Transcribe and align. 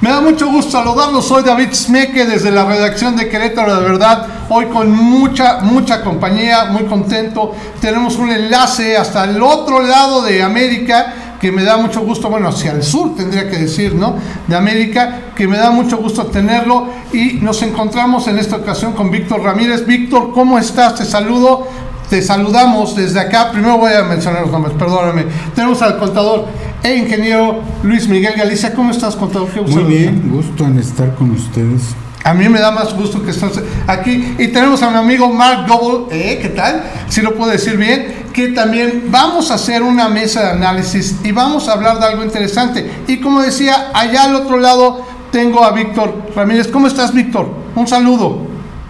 Me 0.00 0.10
da 0.10 0.20
mucho 0.20 0.46
gusto 0.50 0.70
saludarlos. 0.72 1.26
Soy 1.26 1.42
David 1.42 1.72
Smeke 1.72 2.24
desde 2.24 2.50
la 2.50 2.64
redacción 2.64 3.16
de 3.16 3.28
Querétaro 3.28 3.76
de 3.76 3.82
Verdad. 3.82 4.26
Hoy 4.48 4.66
con 4.66 4.90
mucha, 4.90 5.60
mucha 5.60 6.02
compañía, 6.02 6.66
muy 6.66 6.84
contento. 6.84 7.52
Tenemos 7.80 8.16
un 8.16 8.30
enlace 8.30 8.96
hasta 8.96 9.24
el 9.24 9.42
otro 9.42 9.82
lado 9.82 10.22
de 10.22 10.42
América 10.42 11.14
que 11.40 11.52
me 11.52 11.62
da 11.62 11.76
mucho 11.76 12.00
gusto, 12.00 12.28
bueno, 12.28 12.48
hacia 12.48 12.72
el 12.72 12.82
sur 12.82 13.14
tendría 13.14 13.48
que 13.48 13.58
decir, 13.58 13.94
¿no? 13.94 14.16
De 14.46 14.56
América, 14.56 15.32
que 15.36 15.46
me 15.46 15.56
da 15.56 15.70
mucho 15.70 15.98
gusto 15.98 16.26
tenerlo 16.26 16.88
y 17.12 17.34
nos 17.34 17.62
encontramos 17.62 18.26
en 18.28 18.38
esta 18.38 18.56
ocasión 18.56 18.92
con 18.92 19.10
Víctor 19.10 19.42
Ramírez. 19.42 19.86
Víctor, 19.86 20.32
¿cómo 20.32 20.58
estás? 20.58 20.96
Te 20.96 21.04
saludo. 21.04 21.66
Te 22.10 22.22
saludamos 22.22 22.96
desde 22.96 23.20
acá. 23.20 23.50
Primero 23.52 23.76
voy 23.76 23.92
a 23.92 24.02
mencionar 24.02 24.42
los 24.42 24.50
nombres, 24.50 24.74
perdóname. 24.78 25.26
Tenemos 25.54 25.82
al 25.82 25.98
contador 25.98 26.46
e 26.82 26.96
ingeniero 26.96 27.60
Luis 27.82 28.08
Miguel 28.08 28.34
Galicia. 28.36 28.74
¿Cómo 28.74 28.90
estás, 28.90 29.14
contador? 29.14 29.48
Qué 29.48 29.60
Muy 29.60 29.84
bien, 29.84 30.30
gusto 30.30 30.64
en 30.64 30.78
estar 30.78 31.14
con 31.14 31.32
ustedes. 31.32 31.94
A 32.24 32.34
mí 32.34 32.48
me 32.48 32.60
da 32.60 32.70
más 32.70 32.94
gusto 32.94 33.22
que 33.22 33.30
estés 33.30 33.60
aquí. 33.86 34.34
Y 34.38 34.48
tenemos 34.48 34.82
a 34.82 34.90
mi 34.90 34.96
amigo 34.96 35.32
Mark 35.32 35.68
Goble, 35.68 36.06
¿eh? 36.10 36.38
¿qué 36.40 36.48
tal? 36.48 36.82
Si 37.08 37.20
lo 37.20 37.34
puedo 37.34 37.50
decir 37.50 37.76
bien, 37.76 38.24
que 38.32 38.48
también 38.48 39.04
vamos 39.08 39.50
a 39.50 39.54
hacer 39.54 39.82
una 39.82 40.08
mesa 40.08 40.42
de 40.44 40.50
análisis 40.52 41.16
y 41.24 41.32
vamos 41.32 41.68
a 41.68 41.72
hablar 41.72 41.98
de 41.98 42.06
algo 42.06 42.24
interesante. 42.24 42.90
Y 43.06 43.18
como 43.18 43.42
decía, 43.42 43.90
allá 43.94 44.24
al 44.24 44.34
otro 44.34 44.58
lado 44.58 45.04
tengo 45.30 45.62
a 45.62 45.72
Víctor 45.72 46.22
Ramírez. 46.34 46.68
¿Cómo 46.68 46.86
estás, 46.86 47.12
Víctor? 47.12 47.48
Un 47.74 47.86
saludo. 47.86 48.46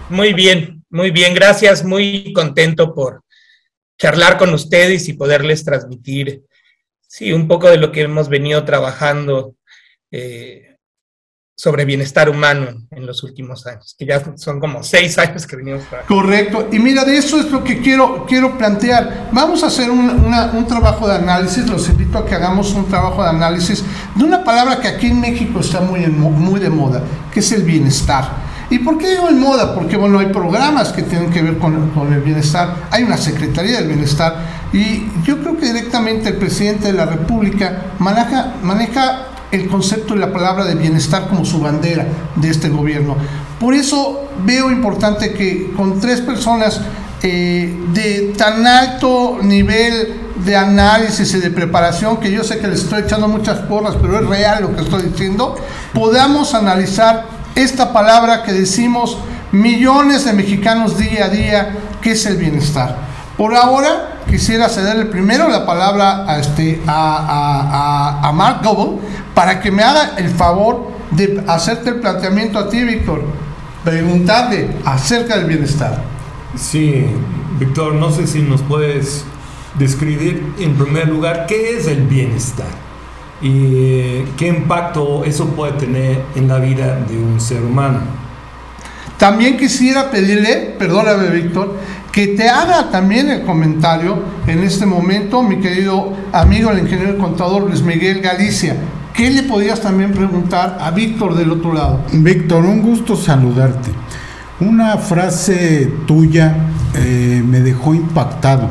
Muy 0.09 0.33
bien, 0.33 0.78
muy 0.89 1.11
bien, 1.11 1.33
gracias. 1.33 1.83
Muy 1.83 2.33
contento 2.33 2.93
por 2.93 3.23
charlar 3.97 4.37
con 4.37 4.53
ustedes 4.53 5.07
y 5.09 5.13
poderles 5.13 5.63
transmitir 5.63 6.43
Sí, 7.11 7.33
un 7.33 7.47
poco 7.47 7.67
de 7.67 7.77
lo 7.77 7.91
que 7.91 8.03
hemos 8.03 8.29
venido 8.29 8.63
trabajando 8.65 9.55
eh, 10.11 10.77
sobre 11.57 11.83
bienestar 11.83 12.29
humano 12.29 12.83
en 12.91 13.07
los 13.07 13.23
últimos 13.23 13.65
años, 13.65 13.95
que 13.97 14.05
ya 14.05 14.37
son 14.37 14.59
como 14.59 14.83
seis 14.83 15.17
años 15.17 15.47
que 15.47 15.55
venimos 15.55 15.85
trabajando. 15.89 16.21
Correcto, 16.21 16.67
y 16.71 16.77
mira, 16.77 17.03
de 17.05 17.17
eso 17.17 17.39
es 17.39 17.49
lo 17.49 17.63
que 17.63 17.81
quiero, 17.81 18.27
quiero 18.27 18.55
plantear. 18.59 19.29
Vamos 19.31 19.63
a 19.63 19.67
hacer 19.67 19.89
un, 19.89 20.67
trabajo 20.67 21.07
de 21.07 21.15
análisis, 21.15 21.67
los 21.67 21.89
invito 21.89 22.19
a 22.19 22.25
que 22.27 22.35
hagamos 22.35 22.75
un 22.75 22.87
trabajo 22.87 23.23
de 23.23 23.29
análisis 23.29 23.83
de 24.13 24.23
una 24.23 24.43
palabra 24.43 24.79
que 24.79 24.89
aquí 24.89 25.07
en 25.07 25.19
México 25.19 25.61
está 25.61 25.81
muy, 25.81 26.05
muy 26.05 26.59
de 26.59 26.69
moda, 26.69 27.01
que 27.33 27.39
es 27.39 27.51
el 27.51 27.63
bienestar. 27.63 28.48
¿Y 28.69 28.79
por 28.79 28.97
qué 28.97 29.09
digo 29.09 29.29
en 29.29 29.39
moda? 29.39 29.73
Porque 29.73 29.97
bueno, 29.97 30.19
hay 30.19 30.27
programas 30.27 30.89
que 30.89 31.01
tienen 31.01 31.31
que 31.31 31.41
ver 31.41 31.57
con, 31.57 31.73
el 32.13 32.21
bienestar, 32.21 32.75
hay 32.91 33.03
una 33.03 33.17
Secretaría 33.17 33.77
del 33.77 33.87
Bienestar 33.87 34.35
y 34.71 35.07
yo 35.23 35.39
creo 35.39 35.57
que 35.57 35.65
directamente 35.67 36.29
el 36.29 36.35
presidente 36.35 36.87
de 36.87 36.93
la 36.93 37.05
República 37.05 37.93
maneja, 37.97 38.53
maneja 38.61 39.25
el 39.51 39.67
concepto 39.67 40.15
y 40.15 40.19
la 40.19 40.31
palabra 40.31 40.65
de 40.65 40.75
bienestar 40.75 41.27
como 41.27 41.45
su 41.45 41.59
bandera 41.59 42.05
de 42.35 42.49
este 42.49 42.69
gobierno. 42.69 43.15
Por 43.59 43.73
eso 43.73 44.29
veo 44.45 44.69
importante 44.69 45.33
que 45.33 45.71
con 45.75 45.99
tres 45.99 46.21
personas 46.21 46.79
eh, 47.23 47.75
de 47.91 48.33
tan 48.37 48.67
alto 48.67 49.39
nivel 49.41 50.13
de 50.45 50.55
análisis 50.55 51.33
y 51.33 51.39
de 51.39 51.49
preparación, 51.49 52.17
que 52.17 52.31
yo 52.31 52.43
sé 52.43 52.59
que 52.59 52.67
les 52.67 52.83
estoy 52.83 53.01
echando 53.01 53.27
muchas 53.27 53.59
porras, 53.59 53.95
pero 53.99 54.19
es 54.19 54.27
real 54.27 54.61
lo 54.61 54.75
que 54.75 54.83
estoy 54.83 55.03
diciendo, 55.03 55.55
podamos 55.93 56.53
analizar 56.53 57.38
esta 57.55 57.93
palabra 57.93 58.43
que 58.43 58.53
decimos 58.53 59.17
millones 59.51 60.25
de 60.25 60.33
mexicanos 60.33 60.97
día 60.97 61.25
a 61.25 61.29
día, 61.29 61.77
que 62.01 62.11
es 62.11 62.25
el 62.25 62.37
bienestar. 62.37 62.97
Por 63.37 63.55
ahora 63.55 64.19
quisiera 64.29 64.69
cederle 64.69 65.05
primero 65.05 65.47
la 65.47 65.65
palabra 65.65 66.25
a, 66.27 66.39
este, 66.39 66.81
a, 66.85 68.19
a, 68.21 68.31
Mark 68.33 68.61
Goble 68.63 68.99
para 69.33 69.59
que 69.59 69.71
me 69.71 69.81
haga 69.81 70.11
el 70.17 70.29
favor 70.29 70.91
de 71.11 71.43
hacerte 71.47 71.89
el 71.89 71.95
planteamiento 72.01 72.59
a 72.59 72.69
ti, 72.69 72.83
Víctor, 72.83 73.23
preguntarle 73.83 74.69
acerca 74.85 75.37
del 75.37 75.45
bienestar. 75.45 76.03
Sí, 76.55 77.05
Víctor, 77.57 77.93
no 77.93 78.11
sé 78.11 78.27
si 78.27 78.41
nos 78.41 78.61
puedes 78.61 79.23
describir 79.75 80.53
en 80.59 80.75
primer 80.75 81.07
lugar 81.07 81.45
qué 81.47 81.77
es 81.77 81.87
el 81.87 82.01
bienestar 82.01 82.88
y 83.41 84.21
qué 84.37 84.47
impacto 84.47 85.23
eso 85.23 85.47
puede 85.49 85.73
tener 85.73 86.23
en 86.35 86.47
la 86.47 86.59
vida 86.59 86.99
de 87.09 87.17
un 87.17 87.39
ser 87.39 87.63
humano. 87.63 87.99
También 89.17 89.57
quisiera 89.57 90.09
pedirle, 90.09 90.75
perdóname 90.77 91.29
Víctor, 91.29 91.77
que 92.11 92.27
te 92.27 92.49
haga 92.49 92.89
también 92.89 93.29
el 93.29 93.43
comentario 93.43 94.17
en 94.47 94.63
este 94.63 94.85
momento, 94.85 95.43
mi 95.43 95.59
querido 95.59 96.13
amigo 96.31 96.71
el 96.71 96.79
ingeniero 96.79 97.17
contador 97.17 97.63
Luis 97.63 97.81
Miguel 97.81 98.21
Galicia. 98.21 98.75
¿Qué 99.13 99.29
le 99.29 99.43
podías 99.43 99.81
también 99.81 100.13
preguntar 100.13 100.77
a 100.79 100.91
Víctor 100.91 101.35
del 101.35 101.51
otro 101.51 101.73
lado? 101.73 102.01
Víctor, 102.13 102.63
un 102.63 102.81
gusto 102.81 103.17
saludarte. 103.17 103.89
Una 104.61 104.97
frase 104.97 105.91
tuya 106.05 106.55
eh, 106.95 107.43
me 107.45 107.59
dejó 107.59 107.93
impactado 107.93 108.69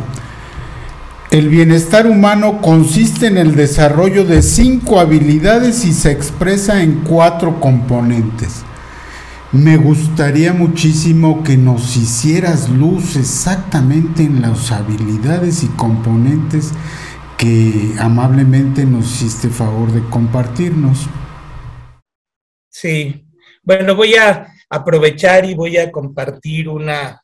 el 1.31 1.50
bienestar 1.50 2.06
humano 2.06 2.62
consiste 2.62 3.27
en 3.27 3.37
el 3.37 3.55
desarrollo 3.55 4.25
de 4.25 4.41
cinco 4.41 4.99
habilidades 4.99 5.84
y 5.84 5.93
se 5.93 6.11
expresa 6.11 6.83
en 6.83 7.05
cuatro 7.05 7.61
componentes. 7.61 8.65
Me 9.53 9.77
gustaría 9.77 10.55
muchísimo 10.55 11.43
que 11.43 11.59
nos 11.59 11.97
hicieras 11.99 12.71
luz 12.71 13.16
exactamente 13.16 14.22
en 14.22 14.41
las 14.41 14.72
habilidades 14.72 15.65
y 15.65 15.69
componentes 15.69 16.72
que 17.37 17.95
amablemente 17.99 18.87
nos 18.87 19.05
hiciste 19.06 19.49
favor 19.50 19.93
de 19.93 20.03
compartirnos. 20.09 21.06
Sí, 22.71 23.27
bueno, 23.62 23.95
voy 23.95 24.15
a 24.15 24.47
aprovechar 24.71 25.45
y 25.45 25.55
voy 25.55 25.77
a 25.77 25.93
compartir 25.93 26.71
una, 26.71 27.22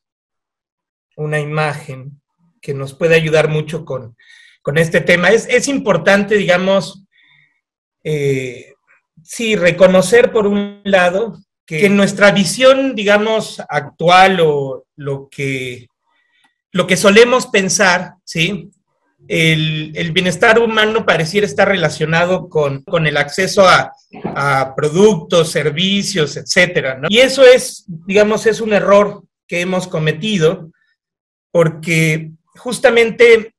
una 1.17 1.41
imagen 1.41 2.21
que 2.65 2.73
nos 2.73 2.95
puede 2.95 3.15
ayudar 3.15 3.49
mucho 3.49 3.85
con, 3.85 4.17
este 4.77 5.03
tema. 5.03 5.29
Es, 5.29 5.69
importante, 5.69 6.37
digamos, 6.37 7.05
eh, 8.03 8.73
sí, 9.23 9.55
reconocer 9.55 10.33
por 10.33 10.47
un 10.47 10.81
lado 10.85 11.39
que 11.67 11.85
en 11.85 11.95
nuestra 11.95 12.31
visión, 12.31 12.95
digamos, 12.95 13.61
actual 13.69 14.41
o 14.41 14.87
lo 14.97 15.29
que, 15.31 15.89
lo 16.73 16.87
que 16.87 16.97
solemos 16.97 17.49
pensar, 17.49 18.15
¿sí? 18.25 18.71
El, 19.29 20.13
bienestar 20.13 20.59
humano 20.59 21.05
pareciera 21.05 21.47
estar 21.47 21.69
relacionado 21.69 22.49
con, 22.49 22.83
el 23.07 23.17
acceso 23.19 23.69
a, 23.69 23.93
a, 24.35 24.75
productos, 24.75 25.51
servicios, 25.51 26.39
etcétera, 26.39 26.99
¿no? 26.99 27.09
Y 27.11 27.19
eso 27.19 27.45
es, 27.45 27.85
digamos, 28.07 28.47
es 28.47 28.63
un 28.63 28.73
error 28.73 29.23
que 29.47 29.61
hemos 29.61 29.87
cometido 29.87 30.71
porque 31.51 32.33
justamente 32.57 33.55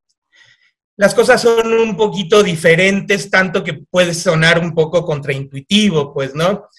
las 0.97 1.13
cosas 1.13 1.41
son 1.41 1.73
un 1.73 1.97
poquito 1.97 2.41
diferentes, 2.41 3.29
tanto 3.29 3.63
que 3.63 3.73
puede 3.73 4.13
sonar 4.13 4.59
un 4.59 4.73
poco 4.73 5.03
contraintuitivo, 5.05 6.13
pues, 6.13 6.33
¿no? 6.33 6.69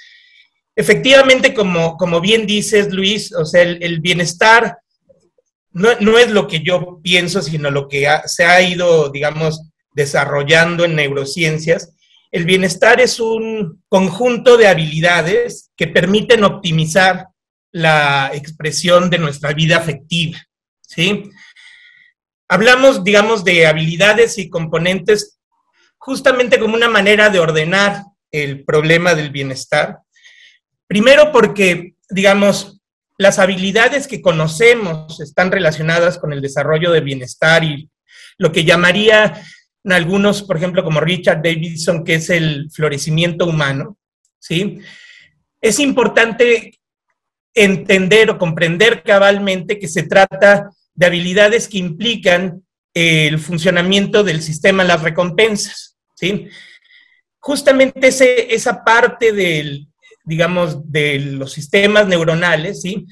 Efectivamente, 0.75 1.55
como, 1.55 1.97
como 1.97 2.21
bien 2.21 2.47
dices, 2.47 2.93
Luis, 2.93 3.35
o 3.35 3.45
sea, 3.45 3.63
el, 3.63 4.01
bienestar 4.01 4.79
no, 5.73 5.91
es 6.19 6.31
lo 6.31 6.47
que 6.49 6.61
yo 6.61 7.01
pienso, 7.03 7.43
sino 7.43 7.71
lo 7.71 7.89
que 7.89 8.09
se 8.27 8.45
ha 8.45 8.63
ido, 8.63 9.11
digamos, 9.11 9.61
desarrollando 9.93 10.85
en 10.85 10.95
neurociencias. 10.95 11.93
El 12.31 12.45
bienestar 12.45 13.01
es 13.01 13.21
un 13.21 13.83
conjunto 13.89 14.57
de 14.57 14.69
habilidades 14.69 15.71
que 15.77 15.87
permiten 15.87 16.45
optimizar 16.45 17.29
la 17.73 18.31
expresión 18.35 19.11
de 19.11 19.19
nuestra 19.19 19.53
vida 19.53 19.77
afectiva, 19.77 20.39
¿sí? 20.81 21.31
Hablamos, 22.49 23.03
digamos, 23.03 23.45
de 23.45 23.67
habilidades 23.67 24.39
y 24.39 24.49
componentes 24.49 25.39
justamente 25.99 26.61
como 26.61 26.75
una 26.75 26.89
manera 26.89 27.31
de 27.31 27.41
ordenar 27.41 28.05
el 28.31 28.65
problema 28.65 29.15
del 29.15 29.31
bienestar. 29.31 29.99
Primero 30.87 31.33
porque, 31.33 31.95
digamos, 32.09 32.81
las 33.19 33.39
habilidades 33.39 34.07
que 34.07 34.23
conocemos 34.23 35.21
están 35.21 35.51
relacionadas 35.51 36.19
con 36.19 36.33
el 36.33 36.41
desarrollo 36.41 36.93
del 36.93 37.05
bienestar 37.05 37.65
y 37.65 37.91
lo 38.39 38.53
que 38.53 38.65
llamaría 38.65 39.43
algunos, 39.85 40.43
por 40.43 40.57
ejemplo, 40.57 40.85
como 40.85 41.01
Richard 41.01 41.43
Davidson, 41.43 42.05
que 42.05 42.17
es 42.17 42.31
el 42.31 42.71
florecimiento 42.71 43.47
humano, 43.47 43.97
¿sí? 44.39 44.81
Es 45.61 45.81
importante 45.81 46.79
entender 47.55 48.31
o 48.31 48.39
comprender 48.39 49.03
cabalmente 49.03 49.79
que 49.79 49.89
se 49.89 50.03
trata 50.03 50.71
de 50.97 51.07
habilidades 51.07 51.69
que 51.69 51.79
implican 51.79 52.63
el 52.95 53.39
funcionamiento 53.39 54.25
del 54.25 54.43
sistema 54.43 54.83
las 54.83 55.03
recompensas, 55.03 55.97
¿sí? 56.15 56.49
Justamente 57.39 58.09
ese, 58.09 58.55
esa 58.55 58.83
parte 58.83 59.33
del, 59.33 59.87
digamos, 60.25 60.91
de 60.91 61.19
los 61.21 61.53
sistemas 61.53 62.09
neuronales, 62.09 62.81
¿sí? 62.81 63.07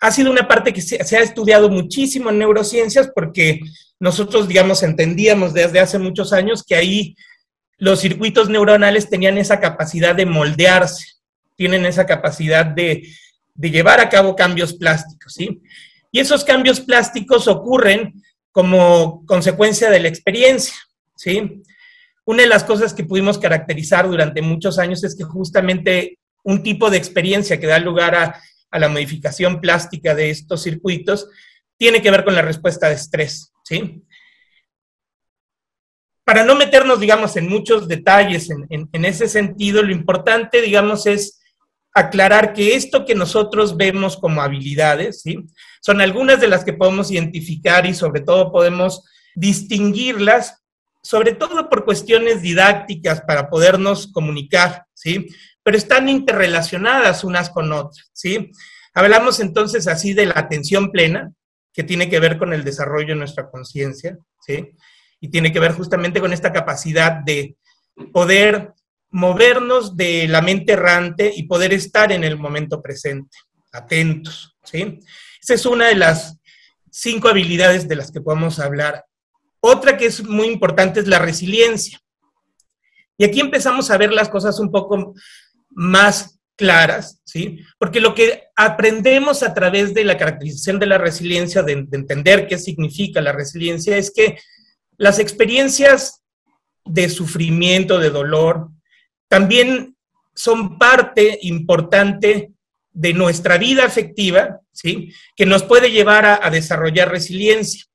Ha 0.00 0.10
sido 0.10 0.30
una 0.30 0.48
parte 0.48 0.72
que 0.72 0.80
se, 0.80 0.96
ha 0.96 1.20
estudiado 1.20 1.68
muchísimo 1.68 2.30
en 2.30 2.38
neurociencias 2.38 3.10
porque 3.14 3.60
nosotros, 4.00 4.48
digamos, 4.48 4.82
entendíamos 4.82 5.52
desde 5.52 5.78
hace 5.78 5.98
muchos 5.98 6.32
años 6.32 6.64
que 6.64 6.74
ahí 6.74 7.14
los 7.76 8.00
circuitos 8.00 8.48
neuronales 8.48 9.10
tenían 9.10 9.36
esa 9.36 9.60
capacidad 9.60 10.14
de 10.14 10.26
moldearse, 10.26 11.04
tienen 11.54 11.84
esa 11.84 12.06
capacidad 12.06 12.64
de, 12.64 13.06
de 13.54 13.70
llevar 13.70 14.00
a 14.00 14.08
cabo 14.08 14.34
cambios 14.34 14.72
plásticos, 14.72 15.34
¿sí? 15.34 15.60
Y 16.12 16.20
esos 16.20 16.44
cambios 16.44 16.80
plásticos 16.80 17.48
ocurren 17.48 18.22
como 18.52 19.24
consecuencia 19.24 19.90
de 19.90 19.98
la 19.98 20.08
experiencia, 20.08 20.74
¿sí? 21.16 21.62
Una 22.26 22.42
de 22.42 22.48
las 22.48 22.64
cosas 22.64 22.92
que 22.92 23.04
pudimos 23.04 23.38
caracterizar 23.38 24.06
durante 24.06 24.42
muchos 24.42 24.78
años 24.78 25.02
es 25.02 25.16
que 25.16 25.24
justamente 25.24 26.18
un 26.44 26.62
tipo 26.62 26.90
de 26.90 26.98
experiencia 26.98 27.58
que 27.58 27.66
da 27.66 27.78
lugar 27.78 28.14
a, 28.14 28.40
la 28.78 28.88
modificación 28.88 29.60
plástica 29.60 30.14
de 30.14 30.30
estos 30.30 30.62
circuitos 30.62 31.28
tiene 31.76 32.00
que 32.00 32.10
ver 32.10 32.24
con 32.24 32.34
la 32.34 32.40
respuesta 32.40 32.88
de 32.88 32.94
estrés, 32.94 33.52
¿sí? 33.64 34.02
Para 36.24 36.44
no 36.44 36.54
meternos, 36.54 37.00
digamos, 37.00 37.36
en 37.36 37.48
muchos 37.48 37.88
detalles 37.88 38.48
en 38.50 39.04
ese 39.04 39.28
sentido, 39.28 39.82
lo 39.82 39.92
importante, 39.92 40.62
digamos, 40.62 41.06
es 41.06 41.41
aclarar 41.94 42.52
que 42.52 42.74
esto 42.74 43.04
que 43.04 43.14
nosotros 43.14 43.76
vemos 43.76 44.16
como 44.16 44.42
habilidades, 44.42 45.22
¿sí? 45.22 45.46
son 45.80 46.00
algunas 46.00 46.40
de 46.40 46.48
las 46.48 46.64
que 46.64 46.72
podemos 46.72 47.10
identificar 47.10 47.86
y 47.86 47.94
sobre 47.94 48.20
todo 48.20 48.50
podemos 48.50 49.04
distinguirlas, 49.34 50.62
sobre 51.02 51.32
todo 51.34 51.68
por 51.68 51.84
cuestiones 51.84 52.40
didácticas 52.40 53.20
para 53.22 53.50
podernos 53.50 54.10
comunicar, 54.12 54.86
¿sí? 54.94 55.26
pero 55.62 55.76
están 55.76 56.08
interrelacionadas 56.08 57.24
unas 57.24 57.50
con 57.50 57.72
otras. 57.72 58.10
¿sí? 58.12 58.50
Hablamos 58.94 59.40
entonces 59.40 59.86
así 59.86 60.14
de 60.14 60.26
la 60.26 60.34
atención 60.36 60.90
plena, 60.90 61.32
que 61.74 61.82
tiene 61.82 62.08
que 62.08 62.20
ver 62.20 62.38
con 62.38 62.52
el 62.52 62.64
desarrollo 62.64 63.08
de 63.08 63.16
nuestra 63.16 63.50
conciencia, 63.50 64.18
¿sí? 64.46 64.70
y 65.20 65.28
tiene 65.28 65.52
que 65.52 65.60
ver 65.60 65.72
justamente 65.72 66.20
con 66.20 66.32
esta 66.32 66.52
capacidad 66.52 67.12
de 67.12 67.56
poder 68.12 68.72
movernos 69.12 69.96
de 69.96 70.26
la 70.26 70.40
mente 70.40 70.72
errante 70.72 71.32
y 71.34 71.44
poder 71.44 71.72
estar 71.72 72.10
en 72.10 72.24
el 72.24 72.38
momento 72.38 72.82
presente, 72.82 73.36
atentos, 73.70 74.56
¿sí? 74.64 74.98
Esa 75.40 75.54
es 75.54 75.66
una 75.66 75.88
de 75.88 75.96
las 75.96 76.38
cinco 76.90 77.28
habilidades 77.28 77.86
de 77.86 77.96
las 77.96 78.10
que 78.10 78.20
podemos 78.20 78.58
hablar. 78.58 79.04
Otra 79.60 79.96
que 79.96 80.06
es 80.06 80.24
muy 80.24 80.48
importante 80.48 81.00
es 81.00 81.06
la 81.06 81.18
resiliencia. 81.18 82.00
Y 83.18 83.24
aquí 83.24 83.40
empezamos 83.40 83.90
a 83.90 83.98
ver 83.98 84.12
las 84.12 84.28
cosas 84.28 84.58
un 84.58 84.70
poco 84.70 85.14
más 85.70 86.40
claras, 86.56 87.20
¿sí? 87.24 87.60
Porque 87.78 88.00
lo 88.00 88.14
que 88.14 88.44
aprendemos 88.56 89.42
a 89.42 89.52
través 89.52 89.94
de 89.94 90.04
la 90.04 90.16
caracterización 90.16 90.78
de 90.78 90.86
la 90.86 90.98
resiliencia, 90.98 91.62
de, 91.62 91.84
de 91.86 91.98
entender 91.98 92.46
qué 92.46 92.58
significa 92.58 93.20
la 93.20 93.32
resiliencia, 93.32 93.96
es 93.96 94.10
que 94.10 94.38
las 94.96 95.18
experiencias 95.18 96.22
de 96.84 97.08
sufrimiento, 97.08 97.98
de 97.98 98.10
dolor, 98.10 98.70
también 99.32 99.96
son 100.34 100.76
parte 100.78 101.38
importante 101.40 102.52
de 102.92 103.14
nuestra 103.14 103.56
vida 103.56 103.86
afectiva, 103.86 104.60
¿sí? 104.72 105.10
Que 105.34 105.46
nos 105.46 105.62
puede 105.62 105.90
llevar 105.90 106.26
a, 106.26 106.50
desarrollar 106.50 107.10
resiliencia. 107.10 107.86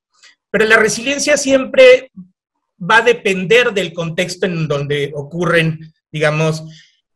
Pero 0.50 0.64
la 0.64 0.78
resiliencia 0.78 1.36
siempre 1.36 2.10
va 2.76 2.96
a 2.96 3.02
depender 3.02 3.72
del 3.72 3.92
contexto 3.92 4.46
en 4.46 4.66
donde 4.66 5.12
ocurren, 5.14 5.94
digamos, 6.10 6.64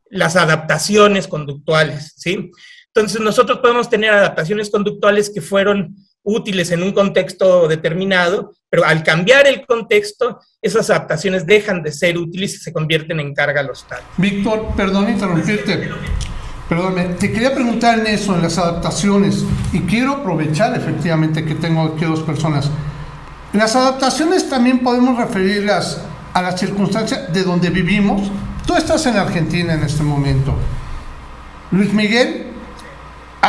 las 0.05 0.37
adaptaciones 0.37 1.27
conductuales, 1.27 2.13
¿sí? 2.15 2.49
Entonces 2.95 3.19
nosotros 3.19 3.59
podemos 3.59 3.89
tener 3.89 4.11
adaptaciones 4.11 4.69
conductuales 4.69 5.29
que 5.29 5.41
fueron 5.41 5.97
útiles 6.23 6.71
en 6.71 6.83
un 6.83 6.93
contexto 6.93 7.67
determinado, 7.67 8.53
pero 8.69 8.85
al 8.85 9.03
cambiar 9.03 9.45
el 9.47 9.65
contexto, 9.65 10.39
esas 10.61 10.89
adaptaciones 10.89 11.45
dejan 11.45 11.83
de 11.83 11.91
ser 11.91 12.17
útiles 12.17 12.55
y 12.55 12.57
se 12.57 12.73
convierten 12.73 13.19
en 13.19 13.33
carga 13.33 13.61
los 13.61 13.87
tal. 13.87 14.01
Víctor, 14.17 14.69
perdón 14.75 15.09
interrumpirte. 15.09 15.89
Perdón, 16.69 16.95
te 17.19 17.31
quería 17.31 17.53
preguntar 17.53 17.99
en 17.99 18.07
eso, 18.07 18.33
en 18.33 18.41
las 18.41 18.57
adaptaciones, 18.57 19.43
y 19.73 19.81
quiero 19.81 20.13
aprovechar 20.13 20.75
efectivamente 20.75 21.45
que 21.45 21.55
tengo 21.55 21.83
aquí 21.83 22.05
dos 22.05 22.21
personas. 22.21 22.69
Las 23.51 23.75
adaptaciones 23.75 24.49
también 24.49 24.79
podemos 24.79 25.17
referirlas 25.17 26.01
a 26.33 26.41
las 26.41 26.59
circunstancias 26.59 27.31
de 27.31 27.43
donde 27.43 27.69
vivimos. 27.69 28.31
Tú 28.65 28.75
estás 28.75 29.05
en 29.05 29.17
Argentina 29.17 29.73
en 29.73 29.83
este 29.83 30.01
momento. 30.03 30.55
Luis 31.69 31.93
Miguel 31.93 32.42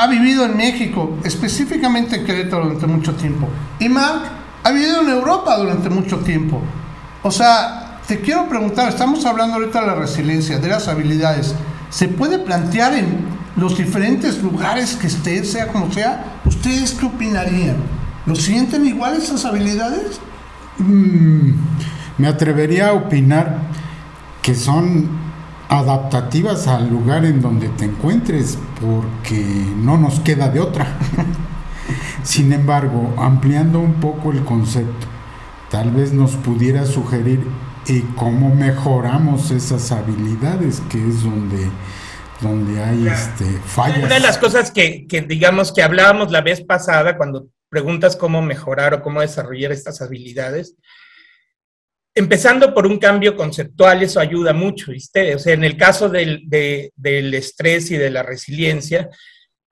ha 0.05 0.07
vivido 0.07 0.45
en 0.45 0.57
México, 0.57 1.17
específicamente 1.25 2.17
en 2.17 2.27
Querétaro 2.27 2.65
durante 2.65 2.87
mucho 2.87 3.15
tiempo. 3.15 3.49
Y 3.79 3.89
Mark 3.89 4.21
ha 4.63 4.71
vivido 4.71 5.01
en 5.01 5.09
Europa 5.09 5.57
durante 5.57 5.89
mucho 5.89 6.19
tiempo. 6.19 6.61
O 7.23 7.31
sea, 7.31 8.01
te 8.07 8.21
quiero 8.21 8.47
preguntar, 8.47 8.91
estamos 8.91 9.25
hablando 9.25 9.55
ahorita 9.55 9.81
de 9.81 9.87
la 9.87 9.95
resiliencia, 9.95 10.59
de 10.59 10.69
las 10.69 10.89
habilidades. 10.89 11.55
¿Se 11.89 12.09
puede 12.09 12.39
plantear 12.39 12.93
en 12.93 13.25
los 13.57 13.79
diferentes 13.79 14.43
lugares 14.43 14.95
que 14.95 15.07
esté, 15.07 15.43
sea 15.43 15.69
como 15.69 15.91
sea? 15.91 16.41
¿Ustedes 16.45 16.93
qué 16.93 17.07
opinarían? 17.07 17.77
¿Lo 18.27 18.35
sienten 18.35 18.85
igual 18.85 19.17
esas 19.17 19.47
habilidades? 19.47 20.21
Mm, 20.77 21.53
me 22.19 22.29
atrevería 22.29 22.89
a 22.89 22.93
opinar 22.93 23.57
que 24.43 24.55
son 24.55 25.24
adaptativas 25.79 26.67
al 26.67 26.89
lugar 26.89 27.25
en 27.25 27.41
donde 27.41 27.69
te 27.69 27.85
encuentres, 27.85 28.59
porque 28.81 29.43
no 29.77 29.97
nos 29.97 30.21
queda 30.21 30.49
de 30.49 30.61
otra. 30.61 30.87
Sin 32.23 32.53
embargo, 32.53 33.15
ampliando 33.19 33.79
un 33.81 33.95
poco 33.95 34.33
el 34.33 34.45
concepto, 34.45 35.07
tal 35.71 35.91
vez 35.91 36.13
nos 36.13 36.33
pudiera 36.37 36.87
sugerir 36.87 37.47
y 37.87 38.01
cómo 38.17 38.55
mejoramos 38.55 39.51
esas 39.51 39.93
habilidades, 39.93 40.81
que 40.91 41.07
es 41.07 41.23
donde, 41.23 41.69
donde 42.41 42.83
hay 42.83 43.07
este, 43.07 43.45
fallas. 43.67 43.99
Una 43.99 44.15
de 44.15 44.21
las 44.21 44.39
cosas 44.39 44.71
que, 44.71 45.07
que 45.07 45.21
digamos 45.23 45.73
que 45.73 45.83
hablábamos 45.83 46.31
la 46.31 46.41
vez 46.41 46.63
pasada, 46.63 47.17
cuando 47.17 47.49
preguntas 47.69 48.17
cómo 48.17 48.41
mejorar 48.41 48.95
o 48.95 49.03
cómo 49.03 49.21
desarrollar 49.21 49.73
estas 49.73 50.01
habilidades, 50.01 50.77
empezando 52.15 52.73
por 52.73 52.87
un 52.87 52.99
cambio 52.99 53.37
conceptual, 53.37 54.03
eso 54.03 54.21
ayuda 54.21 54.53
mucho, 54.53 54.93
¿viste? 54.93 55.35
O 55.35 55.39
sea, 55.39 55.55
en 55.55 55.65
el 55.65 55.77
caso 55.77 56.09
del, 56.09 56.43
de, 56.47 56.93
del, 56.97 57.35
estrés 57.35 57.91
y 57.91 57.97
de 57.97 58.11
la 58.11 58.23
resiliencia, 58.23 59.11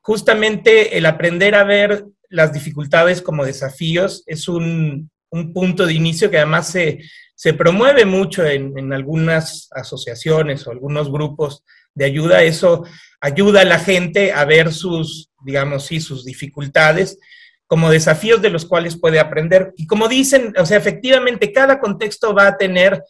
justamente 0.00 0.98
el 0.98 1.06
aprender 1.06 1.54
a 1.54 1.64
ver 1.64 2.04
las 2.28 2.52
dificultades 2.52 3.22
como 3.22 3.44
desafíos 3.44 4.24
es 4.26 4.48
un, 4.48 5.10
un 5.30 5.52
punto 5.52 5.86
de 5.86 5.94
inicio 5.94 6.30
que 6.30 6.38
además 6.38 6.68
se, 6.68 6.98
se 7.36 7.54
promueve 7.54 8.04
mucho 8.04 8.44
en, 8.44 8.76
en, 8.76 8.92
algunas 8.92 9.68
asociaciones 9.70 10.66
o 10.66 10.72
algunos 10.72 11.12
grupos 11.12 11.62
de 11.94 12.06
ayuda. 12.06 12.42
Eso 12.42 12.84
ayuda 13.20 13.60
a 13.60 13.66
la 13.66 13.78
gente 13.78 14.32
a 14.32 14.44
ver 14.44 14.72
sus, 14.72 15.30
digamos, 15.44 15.86
sí, 15.86 16.00
sus 16.00 16.24
dificultades 16.24 17.18
como 17.72 17.90
desafíos 17.90 18.42
de 18.42 18.50
los 18.50 18.66
cuales 18.66 18.98
puede 19.00 19.18
aprender. 19.18 19.72
Y 19.78 19.86
como 19.86 20.06
dicen, 20.06 20.52
o 20.58 20.66
sea, 20.66 20.76
efectivamente 20.76 21.54
cada 21.54 21.80
contexto 21.80 22.34
va 22.34 22.48
a 22.48 22.58
tener 22.58 23.02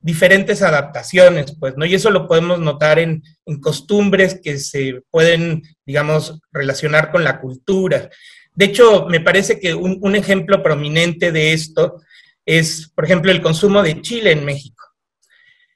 diferentes 0.00 0.62
adaptaciones, 0.62 1.54
pues, 1.60 1.76
¿no? 1.76 1.84
Y 1.84 1.96
eso 1.96 2.10
lo 2.10 2.26
podemos 2.26 2.58
notar 2.58 2.98
en, 2.98 3.22
costumbres 3.60 4.40
que 4.42 4.56
se 4.56 5.02
pueden, 5.10 5.64
digamos, 5.84 6.40
relacionar 6.50 7.12
con 7.12 7.24
la 7.24 7.42
cultura. 7.42 8.08
De 8.54 8.64
hecho, 8.64 9.04
me 9.04 9.20
parece 9.20 9.60
que 9.60 9.74
un, 9.74 10.16
ejemplo 10.16 10.62
prominente 10.62 11.30
de 11.30 11.52
esto 11.52 12.00
es, 12.46 12.90
por 12.94 13.04
ejemplo, 13.04 13.30
el 13.30 13.42
consumo 13.42 13.82
de 13.82 14.00
chile 14.00 14.32
en 14.32 14.46
México. 14.46 14.82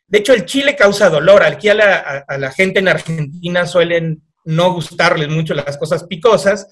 De 0.07 0.21
hecho, 0.21 0.33
el 0.33 0.47
chile 0.47 0.77
causa 0.77 1.11
dolor. 1.11 1.43
Aquí 1.43 1.69
a 1.69 1.75
a, 1.75 2.25
a 2.27 2.39
la 2.39 2.51
gente 2.53 2.79
en 2.79 2.89
Argentina 2.89 3.67
suelen 3.67 4.23
no 4.47 4.73
gustarles 4.73 5.29
mucho 5.29 5.53
las 5.53 5.77
cosas 5.77 6.05
picosas 6.05 6.69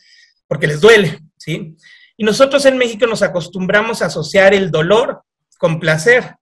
porque 0.49 0.67
les 0.67 0.81
duele. 0.81 1.21
¿sí? 1.37 1.77
Y 2.17 2.25
nosotros 2.25 2.67
en 2.67 2.77
México 2.77 3.07
nos 3.07 3.23
acostumbramos 3.23 4.03
a 4.03 4.07
asociar 4.07 4.53
el 4.55 4.73
dolor 4.73 5.23
con 5.59 5.79
placer, 5.79 6.35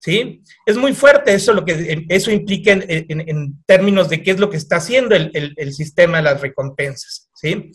¿sí? 0.00 0.42
Es 0.64 0.76
muy 0.76 0.94
fuerte 0.94 1.34
eso, 1.34 1.52
lo 1.52 1.64
que 1.64 2.06
eso 2.08 2.30
implica 2.30 2.72
en, 2.72 3.62
términos 3.66 4.08
de 4.08 4.22
qué 4.22 4.30
es 4.30 4.40
lo 4.40 4.48
que 4.48 4.56
está 4.56 4.76
haciendo 4.76 5.14
el, 5.14 5.30
el, 5.34 5.54
el, 5.56 5.72
sistema 5.72 6.18
de 6.18 6.24
las 6.24 6.40
recompensas, 6.40 7.30
¿sí? 7.34 7.72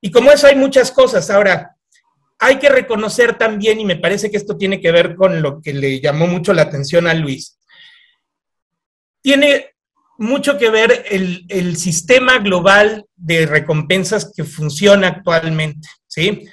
Y 0.00 0.10
como 0.10 0.30
eso 0.30 0.46
hay 0.46 0.56
muchas 0.56 0.90
cosas. 0.90 1.30
Ahora, 1.30 1.74
hay 2.38 2.58
que 2.58 2.68
reconocer 2.68 3.38
también, 3.38 3.80
y 3.80 3.86
me 3.86 3.96
parece 3.96 4.30
que 4.30 4.36
esto 4.36 4.56
tiene 4.56 4.80
que 4.80 4.92
ver 4.92 5.14
con 5.14 5.40
lo 5.40 5.62
que 5.62 5.72
le 5.72 6.00
llamó 6.00 6.26
mucho 6.26 6.52
la 6.52 6.62
atención 6.62 7.06
a 7.06 7.14
Luis, 7.14 7.58
tiene 9.22 9.73
mucho 10.18 10.58
que 10.58 10.70
ver 10.70 11.04
el, 11.10 11.44
el, 11.48 11.76
sistema 11.76 12.38
global 12.38 13.06
de 13.16 13.46
recompensas 13.46 14.32
que 14.34 14.44
funciona 14.44 15.08
actualmente, 15.08 15.88
¿sí? 16.06 16.46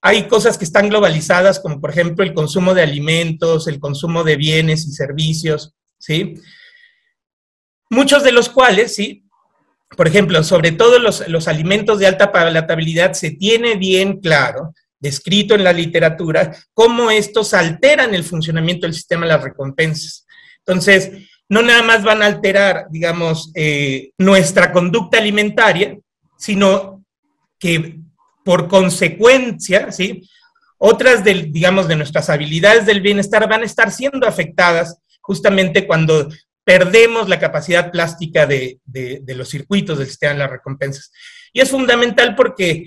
Hay 0.00 0.28
cosas 0.28 0.58
que 0.58 0.64
están 0.64 0.88
globalizadas, 0.88 1.58
como 1.58 1.80
por 1.80 1.90
ejemplo 1.90 2.24
el 2.24 2.34
consumo 2.34 2.74
de 2.74 2.82
alimentos, 2.82 3.66
el 3.66 3.80
consumo 3.80 4.24
de 4.24 4.36
bienes 4.36 4.86
y 4.86 4.92
servicios, 4.92 5.74
¿sí? 5.98 6.34
Muchos 7.90 8.22
de 8.22 8.32
los 8.32 8.48
cuales, 8.48 8.94
¿sí? 8.94 9.24
Por 9.96 10.06
ejemplo, 10.06 10.44
sobre 10.44 10.72
todo 10.72 10.98
los, 10.98 11.26
los 11.28 11.48
alimentos 11.48 11.98
de 11.98 12.06
alta 12.06 12.30
palatabilidad, 12.30 13.14
se 13.14 13.30
tiene 13.30 13.76
bien 13.76 14.20
claro 14.20 14.74
descrito 15.00 15.54
en 15.54 15.64
la 15.64 15.72
literatura, 15.72 16.56
cómo 16.74 17.10
estos 17.10 17.54
alteran 17.54 18.14
el 18.14 18.24
funcionamiento 18.24 18.86
del 18.86 18.94
sistema 18.94 19.26
de 19.26 19.32
las 19.32 19.44
recompensas. 19.44 20.26
Entonces, 20.58 21.10
no 21.48 21.62
nada 21.62 21.82
más 21.82 22.04
van 22.04 22.22
a 22.22 22.26
alterar, 22.26 22.86
digamos, 22.90 23.50
eh, 23.54 24.10
nuestra 24.18 24.72
conducta 24.72 25.18
alimentaria, 25.18 25.98
sino 26.36 27.04
que 27.58 28.00
por 28.44 28.68
consecuencia, 28.68 29.90
¿sí? 29.92 30.22
Otras, 30.78 31.24
de, 31.24 31.48
digamos, 31.50 31.88
de 31.88 31.96
nuestras 31.96 32.30
habilidades 32.30 32.86
del 32.86 33.00
bienestar 33.00 33.48
van 33.48 33.62
a 33.62 33.66
estar 33.66 33.90
siendo 33.90 34.26
afectadas 34.26 34.98
justamente 35.20 35.86
cuando 35.86 36.28
perdemos 36.64 37.28
la 37.28 37.38
capacidad 37.38 37.90
plástica 37.90 38.46
de, 38.46 38.78
los 39.26 39.48
circuitos 39.48 39.98
del 39.98 40.06
sistema 40.06 40.34
de 40.34 40.38
las 40.38 40.50
recompensas. 40.50 41.10
Y 41.52 41.60
es 41.60 41.70
fundamental 41.70 42.34
porque 42.34 42.84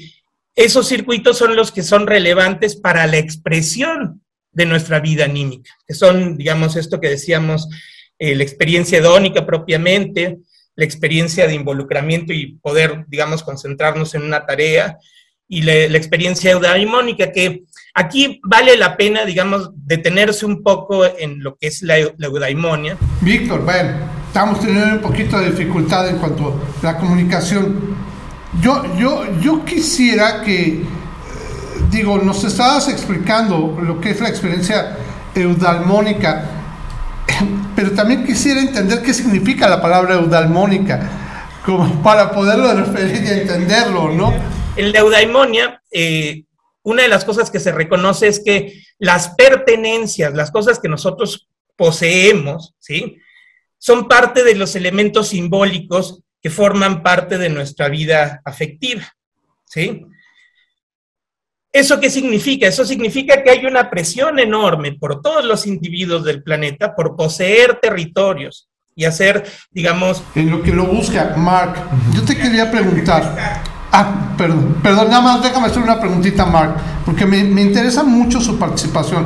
esos 0.56 0.88
circuitos 0.88 1.38
son 1.38 1.56
los 1.56 1.72
que 1.72 1.84
son 1.84 2.08
relevantes 2.08 2.76
para 2.76 3.08
la 3.08 3.18
expresión 3.18 4.22
de 4.52 4.66
nuestra 4.66 5.00
vida 5.00 5.26
anímica, 5.26 5.72
que 5.88 5.94
son, 5.94 6.38
digamos, 6.38 6.76
esto 6.76 7.00
que 7.00 7.10
decíamos, 7.10 7.68
eh, 8.24 8.36
la 8.36 8.44
experiencia 8.44 9.00
hedónica 9.00 9.48
propiamente, 9.48 10.38
la 10.76 10.86
experiencia 10.86 11.48
de 11.48 11.56
involucramiento 11.56 12.32
y 12.34 12.60
poder, 12.62 13.04
digamos, 13.08 13.42
concentrarnos 13.42 14.14
en 14.14 14.22
una 14.22 14.46
tarea, 14.46 15.00
y 15.48 15.64
la, 15.64 15.98
experiencia 15.98 16.52
eudaimónica, 16.52 17.32
que 17.32 17.64
aquí 17.96 18.40
vale 18.44 18.78
la 18.78 18.96
pena, 18.96 19.26
digamos, 19.26 19.72
detenerse 19.74 20.46
un 20.46 20.62
poco 20.62 21.04
en 21.04 21.42
lo 21.42 21.58
que 21.58 21.66
es 21.66 21.82
la, 21.82 21.98
eudaimonia. 21.98 22.96
Víctor, 23.22 23.66
bueno, 23.66 23.90
estamos 24.28 24.60
teniendo 24.60 24.98
un 24.98 25.02
poquito 25.02 25.40
de 25.40 25.50
dificultad 25.50 26.08
en 26.08 26.20
cuanto 26.20 26.62
a 26.80 26.86
la 26.86 26.98
comunicación. 27.00 27.96
Yo, 28.62 28.84
yo, 29.00 29.26
yo 29.42 29.66
quisiera 29.66 30.44
que, 30.44 30.74
eh, 30.74 30.84
digo, 31.90 32.20
nos 32.20 32.44
estabas 32.44 32.88
explicando 32.88 33.80
lo 33.82 34.00
que 34.00 34.12
es 34.12 34.22
la 34.22 34.30
experiencia 34.30 34.96
eudalmónica, 35.34 36.61
pero 37.82 37.96
también 37.96 38.24
quisiera 38.24 38.62
entender 38.62 39.02
qué 39.02 39.12
significa 39.12 39.68
la 39.68 39.82
palabra 39.82 40.14
eudalmónica, 40.14 41.58
como 41.66 42.04
para 42.04 42.30
poderlo 42.30 42.72
referir 42.76 43.24
y 43.24 43.28
entenderlo, 43.42 44.12
¿no? 44.12 44.32
En 44.76 44.92
la 44.92 45.00
eudaimonia, 45.00 45.82
eh, 45.90 46.44
una 46.84 47.02
de 47.02 47.08
las 47.08 47.26
cosas 47.26 47.50
que 47.50 47.60
se 47.60 47.72
reconoce 47.72 48.28
es 48.28 48.40
que 48.40 48.84
las 49.00 49.30
pertenencias, 49.30 50.32
las 50.36 50.52
cosas 50.52 50.78
que 50.78 50.90
nosotros 50.90 51.50
poseemos, 51.76 52.76
¿sí? 52.78 53.18
Son 53.80 54.08
parte 54.08 54.44
de 54.44 54.54
los 54.54 54.76
elementos 54.76 55.30
simbólicos 55.30 56.22
que 56.40 56.52
forman 56.52 57.02
parte 57.02 57.40
de 57.40 57.50
nuestra 57.50 57.90
vida 57.90 58.44
afectiva, 58.46 59.12
¿sí? 59.66 60.06
¿Eso 61.74 62.00
qué 62.00 62.10
significa? 62.10 62.68
Eso 62.68 62.84
significa 62.86 63.42
que 63.44 63.50
hay 63.50 63.66
una 63.66 63.90
presión 63.90 64.40
enorme 64.40 64.92
por 64.94 65.22
todos 65.22 65.46
los 65.46 65.66
individuos 65.66 66.26
del 66.26 66.44
planeta 66.44 66.94
por 66.96 67.16
poseer 67.16 67.80
territorios 67.82 68.68
y 68.96 69.06
hacer, 69.06 69.50
digamos... 69.72 70.22
En 70.36 70.52
lo 70.52 70.62
que 70.62 70.74
lo 70.74 70.86
busca, 70.86 71.34
Mark, 71.38 71.76
yo 72.14 72.24
te 72.24 72.38
quería 72.38 72.70
preguntar, 72.70 73.62
Ah, 73.94 74.34
perdón, 74.38 74.78
perdón, 74.82 75.10
nada 75.10 75.22
más 75.22 75.44
déjame 75.44 75.68
hacer 75.68 75.84
una 75.84 76.00
preguntita, 76.00 76.46
Mark, 76.46 76.76
porque 77.06 77.26
me, 77.26 77.40
interesa 77.40 78.04
mucho 78.04 78.40
su 78.40 78.58
participación. 78.58 79.26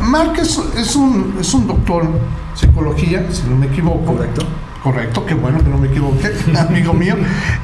Mark 0.00 0.34
es, 0.38 0.56
un, 0.94 1.36
es 1.40 1.52
un 1.52 1.66
doctor 1.66 2.04
en 2.04 2.12
psicología, 2.54 3.26
si 3.30 3.48
no 3.48 3.56
me 3.56 3.66
equivoco. 3.66 4.14
Correcto. 4.14 4.46
Correcto, 4.82 5.26
qué 5.26 5.34
bueno 5.34 5.58
que 5.58 5.68
no 5.68 5.78
me 5.78 5.88
equivoqué, 5.88 6.32
amigo 6.58 6.94
mío. 6.94 7.16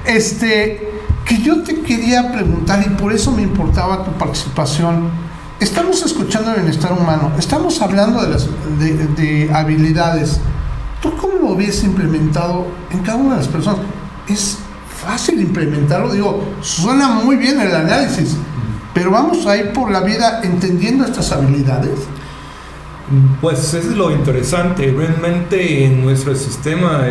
Este, 0.04 0.95
que 1.26 1.42
yo 1.42 1.62
te 1.62 1.80
quería 1.80 2.32
preguntar, 2.32 2.84
y 2.86 2.90
por 2.90 3.12
eso 3.12 3.32
me 3.32 3.42
importaba 3.42 4.04
tu 4.04 4.12
participación. 4.12 5.10
Estamos 5.58 6.02
escuchando 6.04 6.50
el 6.50 6.60
bienestar 6.60 6.92
humano, 6.92 7.32
estamos 7.38 7.82
hablando 7.82 8.22
de, 8.22 8.28
las, 8.28 8.46
de, 8.78 9.06
de 9.08 9.52
habilidades. 9.52 10.40
¿Tú 11.02 11.16
cómo 11.16 11.34
lo 11.34 11.56
ves 11.56 11.82
implementado 11.82 12.66
en 12.90 13.00
cada 13.00 13.18
una 13.18 13.32
de 13.32 13.38
las 13.38 13.48
personas? 13.48 13.80
Es 14.28 14.58
fácil 15.04 15.40
implementarlo. 15.40 16.12
Digo, 16.12 16.44
suena 16.60 17.08
muy 17.08 17.36
bien 17.36 17.60
el 17.60 17.74
análisis, 17.74 18.36
pero 18.94 19.10
vamos 19.10 19.46
a 19.46 19.56
ir 19.56 19.72
por 19.72 19.90
la 19.90 20.00
vida 20.00 20.40
entendiendo 20.42 21.04
estas 21.04 21.32
habilidades. 21.32 21.98
Pues 23.40 23.72
es 23.72 23.86
lo 23.96 24.10
interesante, 24.10 24.92
realmente 24.92 25.84
en 25.84 26.02
nuestro 26.04 26.34
sistema 26.34 27.04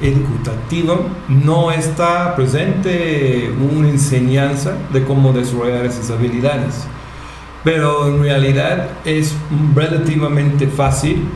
educativo 0.00 1.08
no 1.28 1.70
está 1.70 2.34
presente 2.34 3.52
una 3.70 3.90
enseñanza 3.90 4.72
de 4.94 5.04
cómo 5.04 5.34
desarrollar 5.34 5.84
esas 5.84 6.10
habilidades, 6.10 6.86
pero 7.62 8.08
en 8.08 8.22
realidad 8.22 8.88
es 9.04 9.34
relativamente 9.74 10.68
fácil 10.68 11.28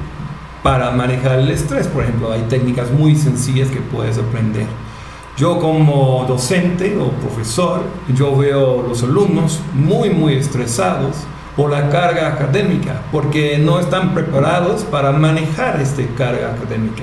para 0.62 0.90
manejar 0.92 1.40
el 1.40 1.50
estrés, 1.50 1.86
por 1.86 2.04
ejemplo, 2.04 2.32
hay 2.32 2.40
técnicas 2.48 2.90
muy 2.90 3.14
sencillas 3.16 3.68
que 3.68 3.80
puedes 3.80 4.16
aprender. 4.16 4.66
Yo 5.36 5.58
como 5.58 6.24
docente 6.26 6.96
o 6.96 7.10
profesor, 7.10 7.82
yo 8.14 8.34
veo 8.34 8.82
los 8.82 9.02
alumnos 9.02 9.60
muy, 9.74 10.08
muy 10.08 10.34
estresados 10.34 11.16
por 11.56 11.70
la 11.70 11.88
carga 11.88 12.28
académica, 12.28 13.02
porque 13.12 13.58
no 13.58 13.80
están 13.80 14.14
preparados 14.14 14.84
para 14.84 15.12
manejar 15.12 15.80
esta 15.80 16.02
carga 16.16 16.52
académica. 16.52 17.02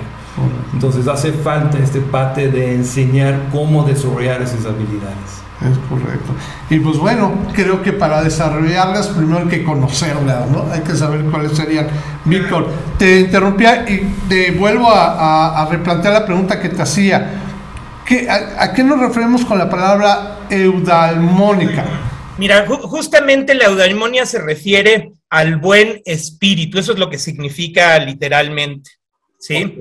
Entonces 0.73 1.07
hace 1.07 1.31
falta 1.31 1.79
este 1.79 1.99
parte 1.99 2.49
de 2.49 2.75
enseñar 2.75 3.47
cómo 3.51 3.83
desarrollar 3.83 4.41
esas 4.41 4.65
habilidades. 4.65 5.41
Es 5.59 5.75
correcto. 5.89 6.33
Y 6.69 6.79
pues 6.79 6.97
bueno, 6.99 7.31
creo 7.53 7.81
que 7.81 7.91
para 7.91 8.21
desarrollarlas 8.21 9.07
primero 9.07 9.39
hay 9.39 9.47
que 9.47 9.63
conocerlas, 9.63 10.47
¿no? 10.51 10.65
Hay 10.71 10.81
que 10.81 10.95
saber 10.95 11.23
cuáles 11.25 11.53
serían. 11.57 11.87
Víctor, 12.25 12.67
te 12.99 13.21
interrumpía 13.21 13.89
y 13.89 14.13
te 14.29 14.51
vuelvo 14.51 14.91
a, 14.91 15.63
a 15.63 15.65
replantear 15.67 16.13
la 16.13 16.25
pregunta 16.25 16.59
que 16.59 16.69
te 16.69 16.83
hacía 16.83 17.41
a, 18.57 18.73
qué 18.73 18.83
nos 18.83 18.99
referimos 18.99 19.43
con 19.43 19.57
la 19.57 19.69
palabra 19.69 20.37
eudalmónica? 20.49 21.83
Mira, 22.37 22.67
justamente 22.67 23.55
la 23.55 23.65
eudalmonia 23.65 24.25
se 24.25 24.39
refiere 24.39 25.13
al 25.29 25.57
buen 25.57 26.01
espíritu, 26.05 26.77
eso 26.77 26.93
es 26.93 26.99
lo 26.99 27.09
que 27.09 27.17
significa 27.17 27.97
literalmente, 27.99 28.91
¿sí? 29.39 29.79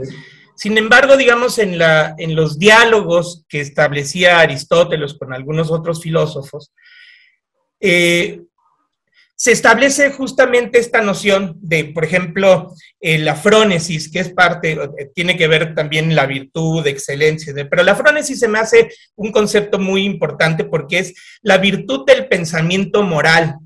Sin 0.57 0.79
embargo, 0.79 1.19
digamos, 1.19 1.59
en, 1.59 1.79
la, 1.79 2.15
en 2.17 2.35
los 2.35 2.59
diálogos 2.59 3.45
que 3.47 3.61
establecía 3.61 4.41
Aristóteles 4.41 5.15
con 5.15 5.35
algunos 5.35 5.71
otros 5.71 6.03
filósofos, 6.03 6.73
eh, 7.79 8.41
se 9.39 9.53
establece 9.53 10.11
justamente 10.13 10.79
esta 10.79 11.03
noción 11.03 11.57
de, 11.61 11.85
por 11.85 12.05
ejemplo, 12.05 12.75
la 13.01 13.37
frónesis, 13.37 14.11
que 14.11 14.21
es 14.21 14.31
parte, 14.31 14.73
eh, 14.73 15.11
tiene 15.15 15.37
que 15.37 15.47
ver 15.47 15.75
también 15.75 16.17
la 16.17 16.25
virtud, 16.25 16.87
excelencia, 16.87 17.53
pero 17.69 17.83
la 17.83 17.95
frónesis 17.95 18.41
se 18.41 18.49
me 18.49 18.59
hace 18.59 18.89
un 19.15 19.31
concepto 19.31 19.79
muy 19.79 20.05
importante 20.05 20.65
porque 20.65 21.01
es 21.01 21.15
la 21.43 21.59
virtud 21.59 22.07
del 22.07 22.29
pensamiento 22.29 23.03
moral, 23.03 23.57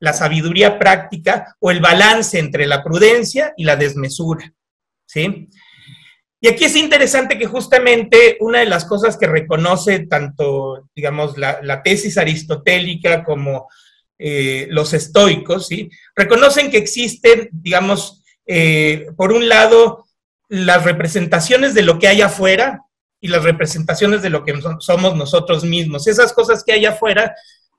la 0.00 0.12
sabiduría 0.12 0.80
práctica 0.80 1.54
o 1.60 1.70
el 1.70 1.80
balance 1.80 2.40
entre 2.40 2.66
la 2.66 2.82
prudencia 2.82 3.54
y 3.56 3.64
la 3.64 3.76
desmesura, 3.76 4.52
¿sí? 5.06 5.48
Y 6.40 6.48
aquí 6.48 6.64
es 6.64 6.76
interesante 6.76 7.38
que 7.38 7.46
justamente 7.46 8.36
una 8.40 8.58
de 8.58 8.66
las 8.66 8.84
cosas 8.84 9.16
que 9.16 9.28
reconoce 9.28 10.00
tanto, 10.00 10.88
digamos, 10.94 11.38
la, 11.38 11.60
la 11.62 11.82
tesis 11.82 12.18
aristotélica 12.18 13.24
como 13.24 13.68
eh, 14.18 14.66
los 14.70 14.92
estoicos, 14.92 15.68
reconocen 16.14 16.70
que 16.70 16.78
existen, 16.78 17.48
digamos, 17.52 18.22
eh, 18.46 19.06
por 19.16 19.32
un 19.32 19.48
lado, 19.48 20.06
las 20.48 20.84
representaciones 20.84 21.74
de 21.74 21.82
lo 21.82 21.98
que 21.98 22.08
hay 22.08 22.22
afuera 22.22 22.82
y 23.20 23.28
las 23.28 23.42
representaciones 23.42 24.22
de 24.22 24.30
lo 24.30 24.44
que 24.44 24.54
somos 24.80 25.16
nosotros 25.16 25.64
mismos. 25.64 26.06
Esas 26.06 26.32
cosas 26.32 26.62
que 26.62 26.72
hay 26.72 26.84
afuera 26.86 27.34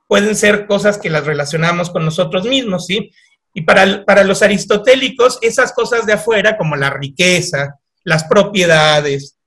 pueden 0.07 0.35
ser 0.35 0.65
cosas 0.65 0.97
que 0.97 1.09
las 1.09 1.25
relacionamos 1.25 1.89
con 1.89 2.03
nosotros 2.03 2.45
mismos. 2.45 2.87
Y 2.89 3.61
para, 3.61 4.03
para 4.03 4.23
los 4.23 4.41
aristotélicos, 4.41 5.39
esas 5.41 5.71
cosas 5.71 6.05
de 6.05 6.13
afuera, 6.13 6.57
como 6.57 6.75
la 6.75 6.89
riqueza, 6.89 7.79
las 8.03 8.25
propiedades, 8.25 9.37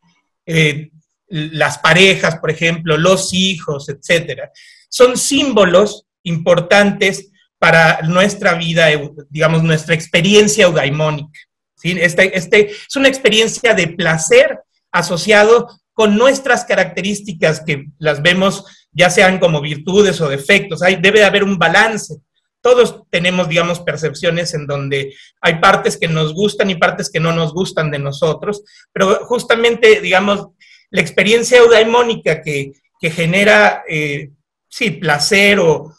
eh, 0.46 0.90
las 1.28 1.78
parejas, 1.78 2.38
por 2.38 2.50
ejemplo, 2.50 2.96
los 2.96 3.34
hijos, 3.34 3.88
etcétera, 3.88 4.50
son 4.88 5.16
símbolos 5.16 6.06
importantes 6.28 7.30
para 7.58 8.00
nuestra 8.02 8.54
vida, 8.54 8.88
digamos, 9.28 9.62
nuestra 9.62 9.94
experiencia 9.94 10.66
eudaimónica. 10.66 11.40
¿sí? 11.76 11.96
Este, 12.00 12.36
este, 12.36 12.70
es 12.70 12.96
una 12.96 13.08
experiencia 13.08 13.74
de 13.74 13.88
placer 13.88 14.60
asociado 14.92 15.68
con 15.92 16.16
nuestras 16.16 16.64
características 16.64 17.60
que 17.60 17.86
las 17.98 18.22
vemos 18.22 18.64
ya 18.92 19.10
sean 19.10 19.38
como 19.38 19.60
virtudes 19.60 20.20
o 20.20 20.28
defectos. 20.28 20.80
Debe 20.80 21.20
de 21.20 21.24
haber 21.24 21.42
un 21.42 21.58
balance. 21.58 22.16
Todos 22.60 23.02
tenemos, 23.10 23.48
digamos, 23.48 23.80
percepciones 23.80 24.54
en 24.54 24.66
donde 24.66 25.14
hay 25.40 25.56
partes 25.56 25.96
que 25.96 26.08
nos 26.08 26.34
gustan 26.34 26.70
y 26.70 26.76
partes 26.76 27.10
que 27.10 27.20
no 27.20 27.32
nos 27.32 27.52
gustan 27.52 27.90
de 27.90 27.98
nosotros, 27.98 28.62
pero 28.92 29.24
justamente, 29.26 30.00
digamos, 30.00 30.48
la 30.90 31.00
experiencia 31.00 31.58
eudaimónica 31.58 32.42
que, 32.42 32.72
que 33.00 33.10
genera, 33.10 33.82
eh, 33.88 34.30
sí, 34.68 34.90
placer 34.90 35.60
o, 35.60 35.94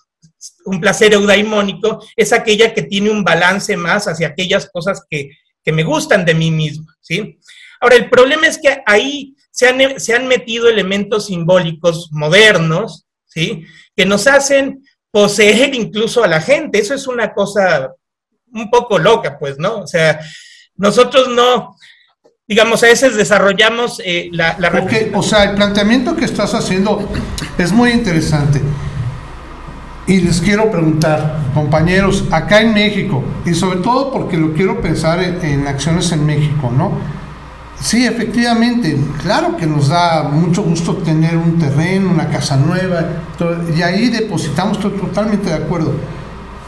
un 0.70 0.80
placer 0.80 1.14
eudaimónico 1.14 2.00
es 2.16 2.32
aquella 2.32 2.74
que 2.74 2.84
tiene 2.84 3.10
un 3.10 3.24
balance 3.24 3.76
más 3.76 4.08
hacia 4.08 4.28
aquellas 4.28 4.70
cosas 4.72 5.02
que, 5.10 5.32
que 5.64 5.72
me 5.72 5.84
gustan 5.84 6.26
de 6.26 6.36
mí 6.36 6.52
mismo, 6.52 6.86
¿sí? 7.02 7.40
Ahora, 7.82 7.96
el 7.96 8.10
problema 8.10 8.46
es 8.48 8.58
que 8.58 8.82
ahí 8.86 9.36
se 9.52 9.68
han, 9.68 10.00
se 10.00 10.14
han 10.14 10.28
metido 10.28 10.70
elementos 10.70 11.28
simbólicos 11.28 12.10
modernos, 12.12 13.06
¿sí? 13.26 13.66
Que 13.96 14.06
nos 14.06 14.28
hacen 14.28 14.84
poseer 15.12 15.74
incluso 15.74 16.24
a 16.24 16.28
la 16.28 16.42
gente. 16.42 16.80
Eso 16.80 16.94
es 16.94 17.08
una 17.08 17.34
cosa 17.34 17.92
un 18.54 18.70
poco 18.70 19.00
loca, 19.00 19.40
pues, 19.40 19.58
¿no? 19.58 19.80
O 19.80 19.88
sea, 19.88 20.20
nosotros 20.76 21.30
no, 21.30 21.76
digamos, 22.48 22.84
a 22.84 22.88
veces 22.88 23.16
desarrollamos 23.16 24.02
eh, 24.06 24.30
la... 24.32 24.56
la 24.60 24.88
o 25.16 25.24
sea, 25.24 25.46
el 25.46 25.56
planteamiento 25.56 26.16
que 26.16 26.26
estás 26.26 26.54
haciendo 26.54 27.10
es 27.58 27.72
muy 27.72 27.92
interesante. 27.92 28.62
Y 30.10 30.22
les 30.22 30.42
quiero 30.42 30.72
preguntar, 30.72 31.38
compañeros, 31.54 32.26
acá 32.32 32.62
en 32.62 32.74
México, 32.74 33.24
y 33.46 33.54
sobre 33.54 33.78
todo 33.78 34.12
porque 34.12 34.38
lo 34.38 34.56
quiero 34.56 34.82
pensar 34.82 35.22
en, 35.22 35.68
acciones 35.68 36.12
en 36.12 36.26
México, 36.26 36.74
¿no? 36.76 36.94
Sí, 37.80 38.08
efectivamente, 38.08 38.98
claro 39.22 39.56
que 39.56 39.68
nos 39.68 39.90
da 39.90 40.24
mucho 40.24 40.64
gusto 40.64 40.96
tener 40.96 41.38
un 41.38 41.60
terreno, 41.60 42.10
una 42.10 42.28
casa 42.28 42.58
nueva, 42.58 43.06
y 43.78 43.84
ahí 43.84 44.10
depositamos, 44.10 44.80
totalmente 44.80 45.52
de 45.52 45.58
acuerdo. 45.58 45.94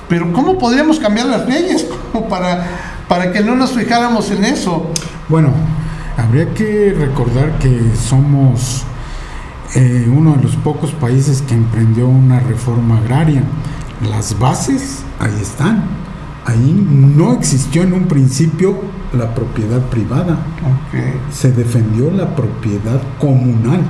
Pero 0.08 0.32
¿cómo 0.34 0.60
podríamos 0.60 1.00
cambiar 1.00 1.26
las 1.26 1.48
leyes 1.48 1.88
para, 2.30 2.68
para 3.08 3.32
que 3.32 3.42
no 3.42 3.56
nos 3.56 3.72
fijáramos 3.72 4.30
en 4.30 4.46
eso? 4.46 4.92
Bueno, 5.30 5.50
habría 6.16 6.54
que 6.54 6.96
recordar 6.96 7.58
que 7.58 7.82
somos 8.08 8.84
eh, 9.74 10.12
uno 10.14 10.36
de 10.36 10.44
los 10.44 10.56
pocos 10.58 10.92
países 10.92 11.42
que 11.42 11.54
emprendió 11.54 12.08
una 12.08 12.40
reforma 12.40 12.98
agraria. 12.98 13.44
Las 14.10 14.38
bases 14.38 15.04
ahí 15.20 15.38
están. 15.42 15.84
Ahí 16.46 16.86
no 16.90 17.34
existió 17.34 17.84
en 17.84 17.94
un 17.94 18.08
principio 18.08 18.76
la 19.14 19.34
propiedad 19.34 19.80
privada. 19.90 20.40
Se 21.32 21.52
defendió 21.52 22.12
la 22.12 22.36
propiedad 22.36 23.02
comunal. 23.20 23.82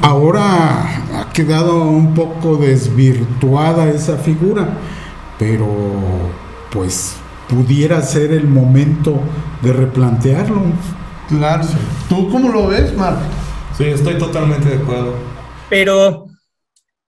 Ahora 0.00 0.82
ha 1.20 1.32
quedado 1.32 1.84
un 1.84 2.14
poco 2.14 2.56
desvirtuada 2.56 3.88
esa 3.88 4.16
figura, 4.16 4.66
pero 5.38 5.68
pues 6.72 7.16
pudiera 7.48 8.02
ser 8.02 8.32
el 8.32 8.48
momento 8.48 9.20
de 9.62 9.72
replantearlo. 9.72 10.62
Claro. 11.28 11.64
¿Tú 12.08 12.28
cómo 12.30 12.48
lo 12.48 12.68
ves, 12.68 12.96
Marc? 12.96 13.20
Sí, 13.76 13.84
estoy 13.84 14.18
totalmente 14.18 14.68
de 14.68 14.82
acuerdo. 14.82 15.16
Pero 15.70 16.26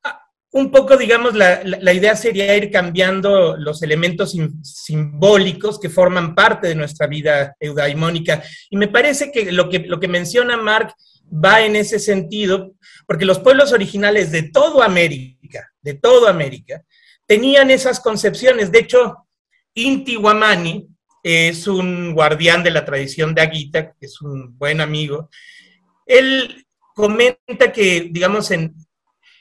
ah, 0.03 0.21
un 0.53 0.71
poco, 0.71 0.97
digamos, 0.97 1.35
la, 1.35 1.63
la, 1.63 1.93
idea 1.93 2.17
sería 2.17 2.57
ir 2.57 2.71
cambiando 2.71 3.57
los 3.57 3.83
elementos 3.83 4.35
simbólicos 4.63 5.79
que 5.79 5.91
forman 5.91 6.35
parte 6.35 6.69
de 6.69 6.75
nuestra 6.75 7.07
vida 7.07 7.55
eudaimónica. 7.61 8.43
Y 8.71 8.77
me 8.77 8.89
parece 8.89 9.31
que 9.31 9.53
lo 9.53 9.69
que, 9.69 9.81
lo 9.81 10.01
que 10.01 10.09
menciona 10.09 10.57
Mark 10.57 10.95
va 11.33 11.63
en 11.63 11.77
ese 11.77 11.99
sentido, 11.99 12.73
porque 13.07 13.27
los 13.27 13.39
pueblos 13.41 13.73
originales 13.73 14.31
de 14.31 14.45
toda 14.45 14.87
América, 14.87 15.71
de 15.83 15.95
toda 15.95 16.31
América, 16.31 16.83
tenían 17.27 17.71
esas 17.71 18.01
concepciones. 18.01 18.73
De 18.73 18.81
hecho, 18.81 19.27
Inti 19.75 20.17
Guamani 20.17 20.89
es 21.23 21.67
un 21.67 22.15
guardián 22.15 22.63
de 22.63 22.71
la 22.71 22.85
tradición 22.85 23.35
de 23.35 23.43
Aguita, 23.43 23.93
que 23.93 24.07
es 24.07 24.21
un 24.21 24.57
buen 24.59 24.81
amigo, 24.81 25.31
él 26.07 26.67
comenta 26.95 27.73
que, 27.73 28.09
digamos, 28.11 28.51
en, 28.51 28.75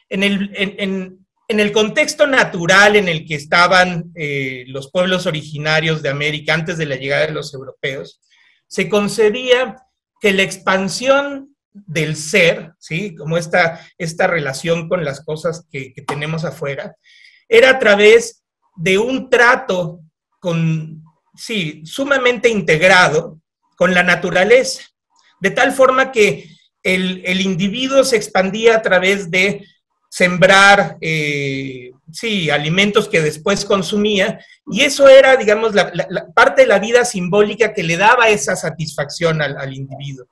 el, 0.10 1.72
contexto 1.72 2.28
natural 2.28 2.96
en 2.96 3.08
el 3.08 3.26
que 3.26 3.36
estaban 3.36 4.12
eh, 4.16 4.66
los 4.68 4.92
pueblos 4.92 5.26
originarios 5.26 6.02
de 6.02 6.10
América 6.10 6.54
antes 6.54 6.78
de 6.78 6.86
la 6.86 6.96
llegada 6.96 7.28
de 7.28 7.34
los 7.34 7.54
europeos, 7.54 8.22
se 8.68 8.90
concebía 8.90 9.78
que 10.20 10.34
la 10.34 10.44
expansión 10.44 11.56
del 11.72 12.16
ser, 12.16 12.74
¿sí? 12.80 13.16
como 13.16 13.38
esta, 13.38 13.86
esta 13.98 14.28
relación 14.28 14.88
con 14.88 15.04
las 15.04 15.24
cosas 15.24 15.68
que, 15.72 15.94
que 15.94 16.02
tenemos 16.02 16.46
afuera, 16.46 16.96
era 17.48 17.72
a 17.72 17.80
través 17.80 18.44
de 18.76 18.98
un 18.98 19.30
trato 19.30 20.00
con, 20.40 21.04
sí, 21.36 21.84
sumamente 21.86 22.50
integrado 22.50 23.40
con 23.76 23.94
la 23.94 24.04
naturaleza, 24.04 24.84
de 25.40 25.52
tal 25.52 25.72
forma 25.72 26.12
que 26.12 26.53
el, 26.84 27.42
individuo 27.42 28.04
se 28.04 28.18
expandía 28.18 28.76
a 28.76 28.82
través 28.82 29.32
de 29.32 29.66
sembrar, 30.10 30.98
eh, 31.02 31.92
sí, 32.12 32.50
alimentos 32.50 33.08
que 33.08 33.22
después 33.22 33.66
consumía, 33.66 34.46
y 34.68 34.82
eso 34.82 35.08
era, 35.08 35.36
digamos, 35.38 35.74
la, 35.74 35.92
parte 36.36 36.64
de 36.64 36.68
la 36.68 36.80
vida 36.80 37.06
simbólica 37.06 37.74
que 37.74 37.84
le 37.84 37.98
daba 37.98 38.30
esa 38.30 38.56
satisfacción 38.56 39.42
al, 39.42 39.74
individuo. 39.74 40.28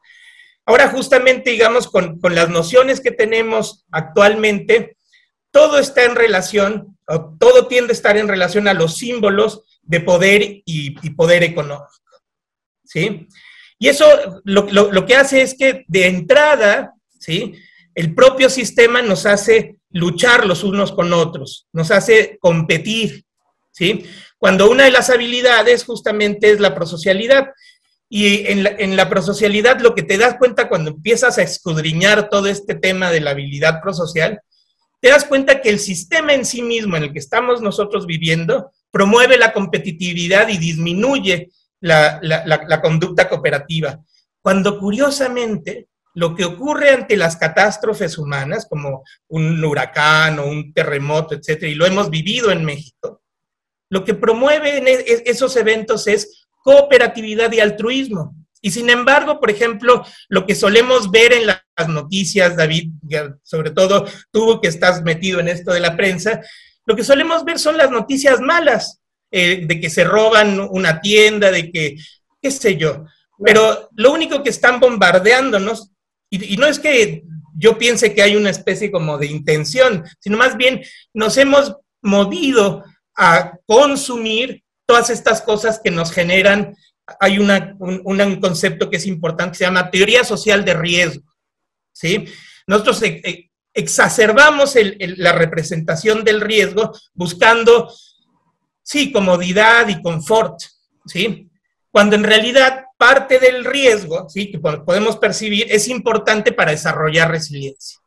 Ahora, 0.65 0.89
justamente, 0.89 1.51
digamos, 1.51 1.87
con, 1.87 2.19
las 2.29 2.49
nociones 2.49 2.99
que 2.99 3.11
tenemos 3.11 3.85
actualmente, 3.91 4.97
todo 5.49 5.79
está 5.79 6.03
en 6.03 6.15
relación, 6.15 6.97
todo 7.39 7.67
tiende 7.67 7.91
a 7.91 7.93
estar 7.93 8.17
en 8.17 8.27
relación 8.27 8.67
a 8.67 8.73
los 8.73 8.97
símbolos 8.97 9.63
de 9.81 9.99
poder 10.01 10.41
y, 10.43 10.95
y 11.01 11.09
poder 11.11 11.43
económico. 11.43 11.89
¿Sí? 12.83 13.27
Y 13.81 13.87
eso 13.87 14.05
lo, 14.43 15.05
que 15.07 15.15
hace 15.15 15.41
es 15.41 15.55
que 15.57 15.85
de 15.87 16.05
entrada, 16.05 16.93
¿sí? 17.19 17.55
El 17.95 18.13
propio 18.13 18.47
sistema 18.47 19.01
nos 19.01 19.25
hace 19.25 19.77
luchar 19.89 20.45
los 20.45 20.63
unos 20.63 20.91
con 20.91 21.11
otros, 21.13 21.67
nos 21.73 21.89
hace 21.89 22.37
competir, 22.39 23.25
¿sí? 23.71 24.05
Cuando 24.37 24.69
una 24.69 24.83
de 24.83 24.91
las 24.91 25.09
habilidades 25.09 25.83
justamente 25.83 26.51
es 26.51 26.59
la 26.59 26.75
prosocialidad. 26.75 27.47
Y 28.07 28.45
en 28.45 28.61
la, 28.61 28.69
en 28.69 28.95
la, 28.95 29.09
prosocialidad 29.09 29.79
lo 29.79 29.95
que 29.95 30.03
te 30.03 30.19
das 30.19 30.35
cuenta 30.37 30.69
cuando 30.69 30.91
empiezas 30.91 31.39
a 31.39 31.41
escudriñar 31.41 32.29
todo 32.29 32.45
este 32.45 32.75
tema 32.75 33.09
de 33.09 33.21
la 33.21 33.31
habilidad 33.31 33.81
prosocial, 33.81 34.41
te 34.99 35.09
das 35.09 35.25
cuenta 35.25 35.59
que 35.59 35.69
el 35.69 35.79
sistema 35.79 36.35
en 36.35 36.45
sí 36.45 36.61
mismo 36.61 36.97
en 36.97 37.03
el 37.05 37.13
que 37.13 37.19
estamos 37.19 37.63
nosotros 37.63 38.05
viviendo 38.05 38.71
promueve 38.91 39.39
la 39.39 39.53
competitividad 39.53 40.49
y 40.49 40.59
disminuye 40.59 41.49
la, 41.81 42.81
conducta 42.81 43.27
cooperativa. 43.27 43.99
Cuando 44.41 44.79
curiosamente 44.79 45.87
lo 46.13 46.35
que 46.35 46.45
ocurre 46.45 46.89
ante 46.89 47.15
las 47.15 47.37
catástrofes 47.37 48.17
humanas, 48.17 48.67
como 48.69 49.03
un 49.29 49.63
huracán 49.63 50.39
o 50.39 50.45
un 50.45 50.73
terremoto, 50.73 51.35
etcétera, 51.35 51.71
y 51.71 51.75
lo 51.75 51.85
hemos 51.85 52.09
vivido 52.09 52.51
en 52.51 52.65
México, 52.65 53.21
lo 53.89 54.03
que 54.03 54.13
promueve 54.13 54.77
e, 54.77 55.23
esos 55.25 55.55
eventos 55.55 56.07
es 56.07 56.47
cooperatividad 56.63 57.51
y 57.51 57.59
altruismo. 57.59 58.35
Y 58.61 58.71
sin 58.71 58.89
embargo, 58.89 59.39
por 59.39 59.49
ejemplo, 59.49 60.05
lo 60.29 60.45
que 60.45 60.53
solemos 60.53 61.09
ver 61.09 61.33
en 61.33 61.47
las 61.47 61.87
noticias, 61.87 62.55
David, 62.55 62.91
sobre 63.41 63.71
todo 63.71 64.05
tú 64.31 64.59
que 64.61 64.67
estás 64.67 65.01
metido 65.01 65.39
en 65.39 65.47
esto 65.47 65.73
de 65.73 65.79
la 65.79 65.97
prensa, 65.97 66.41
lo 66.85 66.95
que 66.95 67.03
solemos 67.03 67.43
ver 67.43 67.57
son 67.57 67.77
las 67.77 67.89
noticias 67.89 68.39
malas, 68.39 69.00
eh, 69.33 69.63
de 69.65 69.79
que 69.79 69.89
se 69.89 70.03
roban 70.03 70.59
una 70.59 70.99
tienda, 70.99 71.51
de 71.51 71.71
que, 71.71 71.95
qué 72.41 72.51
sé 72.51 72.75
yo. 72.75 73.05
Pero 73.43 73.89
lo 73.95 74.11
único 74.11 74.43
que 74.43 74.49
están 74.49 74.79
bombardeándonos, 74.81 75.91
y, 76.29 76.57
no 76.57 76.67
es 76.67 76.79
que 76.79 77.23
yo 77.55 77.77
piense 77.77 78.13
que 78.13 78.21
hay 78.21 78.35
una 78.35 78.49
especie 78.49 78.91
como 78.91 79.17
de 79.17 79.27
intención, 79.27 80.03
sino 80.19 80.37
más 80.37 80.57
bien 80.57 80.83
nos 81.13 81.37
hemos 81.37 81.77
movido 82.01 82.83
a 83.15 83.53
consumir 83.65 84.63
todas 84.85 85.09
estas 85.09 85.41
cosas 85.41 85.79
que 85.81 85.91
nos 85.91 86.11
generan, 86.11 86.75
hay 87.19 87.39
una, 87.39 87.75
un, 87.79 88.39
concepto 88.41 88.89
que 88.89 88.97
es 88.97 89.05
importante, 89.05 89.53
que 89.53 89.57
se 89.59 89.63
llama 89.63 89.91
teoría 89.91 90.25
social 90.25 90.65
de 90.65 90.73
riesgo, 90.73 91.23
¿sí? 91.93 92.25
Nosotros 92.67 93.01
eh, 93.03 93.21
eh, 93.23 93.49
exacerbamos 93.73 94.75
la 94.99 95.31
representación 95.31 96.25
del 96.25 96.41
riesgo 96.41 96.91
buscando 97.13 97.89
sí, 98.83 99.11
comodidad 99.11 99.87
y 99.87 100.01
confort, 100.01 100.59
¿sí? 101.05 101.49
Cuando 101.91 102.15
en 102.15 102.23
realidad 102.23 102.85
parte 102.97 103.39
del 103.39 103.65
riesgo, 103.65 104.29
¿sí? 104.29 104.51
Que 104.51 104.59
podemos 104.59 105.17
percibir 105.17 105.67
es 105.69 105.87
importante 105.87 106.51
para 106.51 106.71
desarrollar 106.71 107.31
resiliencia. 107.31 107.99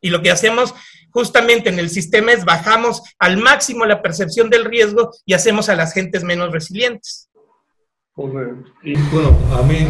Y 0.00 0.10
lo 0.10 0.22
que 0.22 0.30
hacemos 0.30 0.74
justamente 1.10 1.68
en 1.68 1.78
el 1.78 1.90
sistema 1.90 2.32
es 2.32 2.44
bajamos 2.44 3.02
al 3.18 3.36
máximo 3.36 3.84
la 3.84 4.02
percepción 4.02 4.50
del 4.50 4.64
riesgo 4.64 5.10
y 5.26 5.34
hacemos 5.34 5.68
a 5.68 5.76
las 5.76 5.92
gentes 5.92 6.24
menos 6.24 6.52
resilientes. 6.52 7.28
Y 8.82 8.94
bueno, 9.10 9.38
a 9.58 9.62
mí 9.62 9.86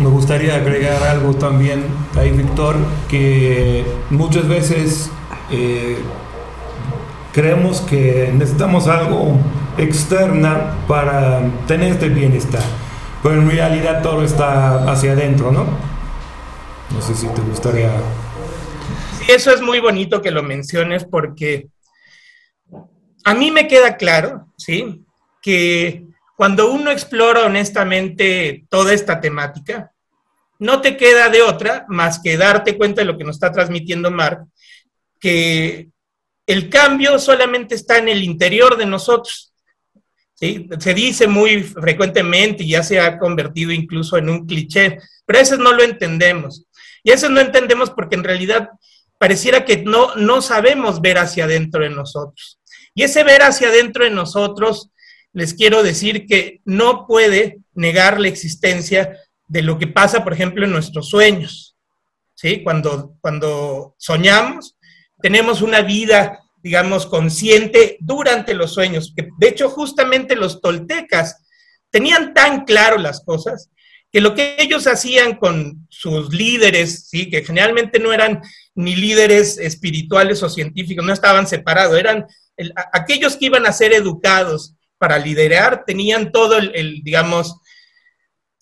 me 0.00 0.08
gustaría 0.08 0.54
agregar 0.54 1.02
algo 1.02 1.34
también 1.34 1.84
ahí, 2.14 2.30
Víctor, 2.30 2.76
que 3.08 3.84
muchas 4.10 4.46
veces 4.46 5.10
eh, 5.50 5.98
creemos 7.34 7.80
que 7.80 8.30
necesitamos 8.32 8.86
algo 8.86 9.36
externa 9.76 10.76
para 10.86 11.42
tener 11.66 11.92
este 11.92 12.08
bienestar, 12.08 12.62
pero 13.24 13.34
en 13.34 13.50
realidad 13.50 14.02
todo 14.02 14.22
está 14.24 14.90
hacia 14.90 15.12
adentro, 15.12 15.50
¿no? 15.50 15.66
No 16.94 17.02
sé 17.02 17.14
si 17.14 17.26
te 17.26 17.40
gustaría... 17.42 17.90
Eso 19.28 19.52
es 19.52 19.60
muy 19.60 19.80
bonito 19.80 20.22
que 20.22 20.30
lo 20.30 20.44
menciones 20.44 21.04
porque 21.04 21.66
a 23.24 23.34
mí 23.34 23.50
me 23.50 23.66
queda 23.66 23.96
claro, 23.96 24.46
¿sí? 24.56 25.02
Que 25.42 26.04
cuando 26.36 26.70
uno 26.70 26.92
explora 26.92 27.46
honestamente 27.46 28.64
toda 28.68 28.92
esta 28.92 29.20
temática, 29.20 29.90
no 30.60 30.80
te 30.80 30.96
queda 30.96 31.30
de 31.30 31.42
otra 31.42 31.84
más 31.88 32.20
que 32.20 32.36
darte 32.36 32.76
cuenta 32.76 33.00
de 33.00 33.06
lo 33.06 33.18
que 33.18 33.24
nos 33.24 33.36
está 33.36 33.50
transmitiendo 33.50 34.12
Mark, 34.12 34.46
que 35.18 35.88
el 36.46 36.68
cambio 36.68 37.18
solamente 37.18 37.74
está 37.74 37.98
en 37.98 38.08
el 38.08 38.22
interior 38.22 38.76
de 38.76 38.86
nosotros. 38.86 39.52
¿sí? 40.34 40.68
Se 40.78 40.94
dice 40.94 41.26
muy 41.26 41.62
frecuentemente 41.62 42.64
y 42.64 42.70
ya 42.70 42.82
se 42.82 43.00
ha 43.00 43.18
convertido 43.18 43.72
incluso 43.72 44.16
en 44.16 44.28
un 44.28 44.46
cliché, 44.46 44.98
pero 45.24 45.38
a 45.38 45.42
veces 45.42 45.58
no 45.58 45.72
lo 45.72 45.82
entendemos. 45.82 46.66
Y 47.02 47.10
a 47.10 47.14
veces 47.14 47.30
no 47.30 47.40
entendemos 47.40 47.90
porque 47.90 48.16
en 48.16 48.24
realidad 48.24 48.70
pareciera 49.18 49.64
que 49.64 49.78
no, 49.78 50.14
no 50.16 50.42
sabemos 50.42 51.00
ver 51.00 51.18
hacia 51.18 51.44
adentro 51.44 51.82
de 51.82 51.90
nosotros. 51.90 52.60
Y 52.94 53.02
ese 53.02 53.24
ver 53.24 53.42
hacia 53.42 53.68
adentro 53.68 54.04
de 54.04 54.10
nosotros, 54.10 54.90
les 55.32 55.54
quiero 55.54 55.82
decir 55.82 56.26
que 56.26 56.60
no 56.64 57.06
puede 57.06 57.58
negar 57.74 58.20
la 58.20 58.28
existencia 58.28 59.18
de 59.48 59.62
lo 59.62 59.78
que 59.78 59.86
pasa, 59.86 60.24
por 60.24 60.32
ejemplo, 60.32 60.64
en 60.64 60.72
nuestros 60.72 61.08
sueños. 61.08 61.76
¿sí? 62.34 62.62
Cuando, 62.62 63.16
cuando 63.20 63.94
soñamos, 63.98 64.76
tenemos 65.24 65.62
una 65.62 65.80
vida, 65.80 66.44
digamos, 66.62 67.06
consciente 67.06 67.96
durante 67.98 68.52
los 68.52 68.74
sueños. 68.74 69.14
Que, 69.16 69.30
de 69.38 69.48
hecho, 69.48 69.70
justamente 69.70 70.36
los 70.36 70.60
toltecas 70.60 71.46
tenían 71.88 72.34
tan 72.34 72.66
claro 72.66 72.98
las 72.98 73.24
cosas 73.24 73.70
que 74.12 74.20
lo 74.20 74.34
que 74.34 74.56
ellos 74.58 74.86
hacían 74.86 75.36
con 75.36 75.86
sus 75.88 76.30
líderes, 76.34 77.08
¿sí? 77.08 77.30
que 77.30 77.42
generalmente 77.42 77.98
no 78.00 78.12
eran 78.12 78.42
ni 78.74 78.96
líderes 78.96 79.56
espirituales 79.56 80.42
o 80.42 80.50
científicos, 80.50 81.02
no 81.02 81.14
estaban 81.14 81.46
separados, 81.46 81.98
eran 81.98 82.26
aquellos 82.92 83.36
que 83.38 83.46
iban 83.46 83.64
a 83.64 83.72
ser 83.72 83.94
educados 83.94 84.74
para 84.98 85.18
liderar, 85.18 85.84
tenían 85.86 86.32
todo 86.32 86.58
el, 86.58 87.00
digamos, 87.02 87.56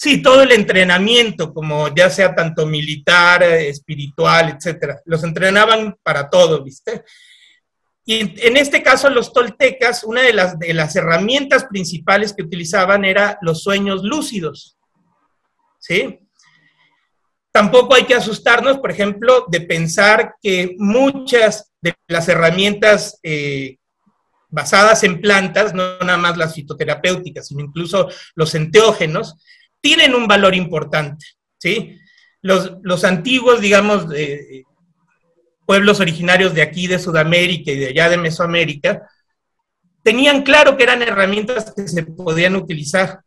sí, 0.02 0.20
todo 0.20 0.42
el 0.42 0.50
entrenamiento, 0.50 1.54
como 1.54 1.94
ya 1.94 2.10
sea 2.10 2.34
tanto 2.34 2.66
militar, 2.66 3.44
espiritual, 3.44 4.48
etcétera. 4.56 5.00
Los 5.04 5.22
entrenaban 5.22 5.96
para 6.02 6.28
todo, 6.28 6.64
¿viste? 6.64 7.04
Y 8.04 8.18
en 8.44 8.56
este 8.56 8.82
caso, 8.82 9.08
los 9.10 9.32
toltecas, 9.32 10.02
una 10.02 10.22
de 10.22 10.32
las, 10.32 10.58
de 10.58 10.74
las 10.74 10.96
herramientas 10.96 11.66
principales 11.66 12.32
que 12.32 12.42
utilizaban 12.42 13.04
era 13.04 13.38
los 13.42 13.62
sueños 13.62 14.02
lúcidos. 14.02 14.76
¿Sí? 15.78 16.18
Tampoco 17.52 17.94
hay 17.94 18.02
que 18.02 18.16
asustarnos, 18.16 18.78
por 18.78 18.90
ejemplo, 18.90 19.46
de 19.52 19.60
pensar 19.60 20.34
que 20.42 20.74
muchas 20.78 21.70
de 21.80 21.94
las 22.08 22.28
herramientas 22.28 23.20
eh, 23.22 23.76
basadas 24.48 25.04
en 25.04 25.20
plantas, 25.20 25.74
no 25.74 25.96
nada 26.00 26.18
más 26.18 26.36
las 26.36 26.56
fitoterapéuticas, 26.56 27.46
sino 27.46 27.60
incluso 27.60 28.08
los 28.34 28.52
enteógenos, 28.56 29.36
tienen 29.82 30.14
un 30.14 30.26
valor 30.26 30.54
importante, 30.54 31.26
¿sí? 31.58 31.98
Los, 32.40 33.04
antiguos, 33.04 33.60
digamos, 33.60 34.06
pueblos 35.66 36.00
originarios 36.00 36.54
de 36.54 36.62
aquí, 36.62 36.86
de 36.86 36.98
Sudamérica 36.98 37.70
y 37.70 37.78
de 37.78 37.88
allá 37.88 38.08
de 38.08 38.16
Mesoamérica, 38.16 39.08
tenían 40.02 40.42
claro 40.42 40.76
que 40.76 40.82
eran 40.82 41.02
herramientas 41.02 41.72
que 41.74 41.86
se 41.86 42.02
podían 42.02 42.56
utilizar. 42.56 43.20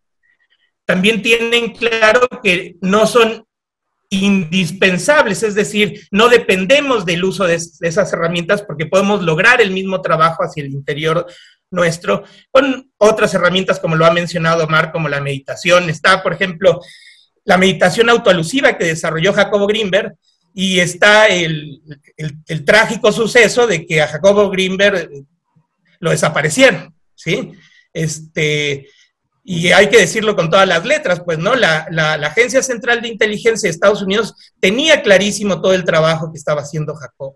También 0.85 1.21
tienen 1.21 1.73
claro 1.73 2.27
que 2.43 2.75
no 2.81 3.07
son 3.07 3.45
indispensables, 4.09 5.43
es 5.43 5.55
decir, 5.55 6.07
no 6.11 6.29
dependemos 6.29 7.05
del 7.05 7.23
uso 7.23 7.45
de, 7.45 7.55
esas 7.55 8.13
herramientas 8.13 8.61
porque 8.61 8.85
podemos 8.85 9.23
lograr 9.23 9.61
el 9.61 9.71
mismo 9.71 10.01
trabajo 10.01 10.43
hacia 10.43 10.63
el 10.63 10.71
interior 10.71 11.25
nuestro 11.71 12.23
con 12.51 12.91
otras 12.97 13.33
herramientas 13.33 13.79
como 13.79 13.95
lo 13.95 14.05
ha 14.05 14.11
mencionado 14.11 14.63
Omar, 14.63 14.91
como 14.91 15.09
la 15.09 15.21
meditación. 15.21 15.89
Está, 15.89 16.23
por 16.23 16.33
ejemplo, 16.33 16.81
la 17.43 17.57
meditación 17.57 18.09
autoalusiva 18.09 18.77
que 18.77 18.85
desarrolló 18.85 19.33
Jacobo 19.33 19.67
Greenberg 19.67 20.15
y 20.53 20.79
está 20.79 21.27
el, 21.27 21.81
el 22.17 22.65
trágico 22.65 23.11
suceso 23.11 23.67
de 23.67 23.85
que 23.85 24.01
a 24.01 24.07
Jacobo 24.07 24.49
Greenberg 24.49 25.09
lo 25.99 26.11
desaparecieron, 26.11 26.95
¿sí? 27.13 27.51
Este, 27.91 28.87
y 29.47 29.71
hay 29.71 29.89
que 29.89 29.99
decirlo 29.99 30.35
con 30.35 30.49
todas 30.49 30.67
las 30.67 30.83
letras, 30.85 31.21
pues, 31.23 31.37
¿no? 31.37 31.53
La, 31.55 31.87
Agencia 32.23 32.63
Central 32.63 33.01
de 33.01 33.09
Inteligencia 33.09 33.67
de 33.67 33.71
Estados 33.71 34.01
Unidos 34.01 34.33
tenía 34.59 35.03
clarísimo 35.03 35.61
todo 35.61 35.73
el 35.73 35.85
trabajo 35.85 36.31
que 36.31 36.37
estaba 36.37 36.61
haciendo 36.61 36.95
Jacob. 36.95 37.35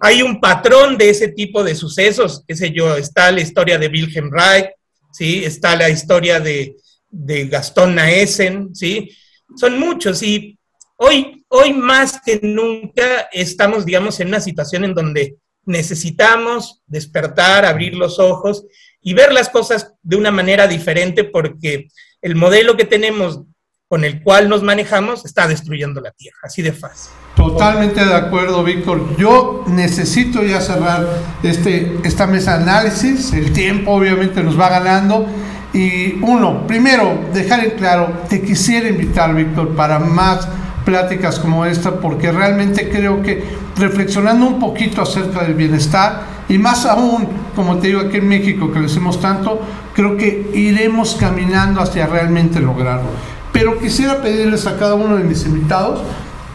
Hay 0.00 0.22
un 0.22 0.40
patrón 0.40 0.96
de 0.96 1.10
ese 1.10 1.28
tipo 1.28 1.62
de 1.64 1.74
sucesos, 1.74 2.44
qué 2.46 2.54
sé 2.54 2.70
yo, 2.70 2.96
está 2.96 3.30
la 3.30 3.40
historia 3.40 3.78
de 3.78 3.88
Wilhelm 3.88 4.30
Reich, 4.30 4.70
¿sí? 5.12 5.44
Está 5.44 5.76
la 5.76 5.88
historia 5.88 6.40
de, 6.40 6.76
Gastón 7.10 7.94
Naesen, 7.94 8.74
¿sí? 8.74 9.10
Son 9.56 9.78
muchos 9.78 10.22
y 10.22 10.58
hoy, 10.96 11.44
hoy 11.48 11.72
más 11.72 12.20
que 12.24 12.38
nunca 12.42 13.28
estamos, 13.32 13.86
digamos, 13.86 14.20
en 14.20 14.28
una 14.28 14.40
situación 14.40 14.84
en 14.84 14.94
donde 14.94 15.36
necesitamos 15.64 16.82
despertar, 16.86 17.64
abrir 17.64 17.94
los 17.94 18.18
ojos 18.18 18.64
y 19.00 19.14
ver 19.14 19.32
las 19.32 19.48
cosas 19.48 19.92
de 20.02 20.16
una 20.16 20.30
manera 20.30 20.66
diferente 20.66 21.24
porque 21.24 21.88
el 22.20 22.34
modelo 22.34 22.76
que 22.76 22.84
tenemos 22.84 23.40
con 23.88 24.04
el 24.04 24.22
cual 24.22 24.48
nos 24.48 24.62
manejamos 24.62 25.24
está 25.24 25.48
destruyendo 25.48 26.00
la 26.00 26.10
Tierra, 26.10 26.38
así 26.42 26.62
de 26.62 26.72
fácil. 26.72 27.12
Totalmente 27.38 28.04
de 28.04 28.14
acuerdo, 28.14 28.64
Víctor. 28.64 29.16
Yo 29.16 29.62
necesito 29.68 30.42
ya 30.42 30.60
cerrar 30.60 31.06
este, 31.44 31.96
esta 32.02 32.26
mesa 32.26 32.56
de 32.56 32.64
análisis, 32.64 33.32
el 33.32 33.52
tiempo 33.52 33.92
obviamente 33.92 34.42
nos 34.42 34.58
va 34.58 34.68
ganando. 34.68 35.24
Y 35.72 36.14
uno, 36.20 36.66
primero, 36.66 37.16
dejar 37.32 37.64
en 37.64 37.70
claro, 37.78 38.12
te 38.28 38.42
quisiera 38.42 38.88
invitar, 38.88 39.36
Víctor, 39.36 39.68
para 39.76 40.00
más 40.00 40.48
pláticas 40.84 41.38
como 41.38 41.64
esta, 41.64 42.00
porque 42.00 42.32
realmente 42.32 42.88
creo 42.88 43.22
que 43.22 43.44
reflexionando 43.76 44.44
un 44.44 44.58
poquito 44.58 45.00
acerca 45.00 45.44
del 45.44 45.54
bienestar, 45.54 46.22
y 46.48 46.58
más 46.58 46.86
aún, 46.86 47.28
como 47.54 47.76
te 47.76 47.86
digo 47.86 48.00
aquí 48.00 48.16
en 48.16 48.26
México, 48.26 48.72
que 48.72 48.80
lo 48.80 48.86
hacemos 48.86 49.20
tanto, 49.20 49.60
creo 49.94 50.16
que 50.16 50.50
iremos 50.54 51.14
caminando 51.14 51.80
hacia 51.80 52.08
realmente 52.08 52.58
lograrlo. 52.58 53.10
Pero 53.52 53.78
quisiera 53.78 54.20
pedirles 54.22 54.66
a 54.66 54.76
cada 54.76 54.94
uno 54.94 55.16
de 55.16 55.22
mis 55.22 55.46
invitados, 55.46 56.00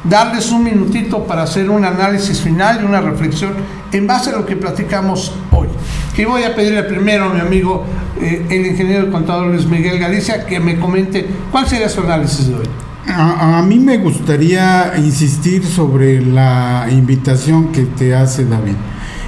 darles 0.03 0.51
un 0.51 0.63
minutito 0.63 1.25
para 1.25 1.43
hacer 1.43 1.69
un 1.69 1.85
análisis 1.85 2.39
final 2.39 2.79
y 2.81 2.85
una 2.85 3.01
reflexión 3.01 3.53
en 3.91 4.07
base 4.07 4.31
a 4.31 4.33
lo 4.33 4.45
que 4.45 4.55
platicamos 4.55 5.33
hoy. 5.51 5.67
Que 6.15 6.25
voy 6.25 6.43
a 6.43 6.55
pedirle 6.55 6.83
primero 6.83 7.25
a 7.25 7.33
mi 7.33 7.39
amigo, 7.39 7.85
eh, 8.21 8.45
el 8.49 8.65
ingeniero 8.65 9.11
contador 9.11 9.47
Luis 9.47 9.65
Miguel 9.65 9.99
Galicia, 9.99 10.45
que 10.45 10.59
me 10.59 10.79
comente 10.79 11.27
cuál 11.51 11.67
sería 11.67 11.89
su 11.89 12.01
análisis 12.01 12.47
de 12.47 12.55
hoy. 12.55 12.69
A, 13.07 13.59
a, 13.59 13.61
mí 13.63 13.79
me 13.79 13.97
gustaría 13.97 14.93
insistir 14.97 15.65
sobre 15.65 16.21
la 16.21 16.87
invitación 16.89 17.71
que 17.71 17.83
te 17.83 18.15
hace 18.15 18.45
David. 18.45 18.75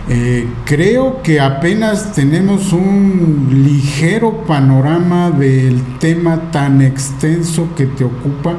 Eh, 0.07 0.47
creo 0.65 1.23
que 1.23 1.41
apenas 1.41 2.13
tenemos 2.13 2.71
un 2.73 3.47
ligero 3.51 4.45
panorama 4.45 5.31
del 5.31 5.81
tema 5.97 6.51
tan 6.51 6.81
extenso 6.81 7.69
que 7.75 7.87
te 7.87 8.03
ocupa 8.03 8.55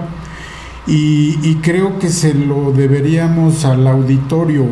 y, 0.87 1.57
creo 1.63 1.99
que 1.99 2.09
se 2.09 2.33
lo 2.35 2.73
deberíamos 2.73 3.65
al 3.65 3.87
auditorio. 3.87 4.65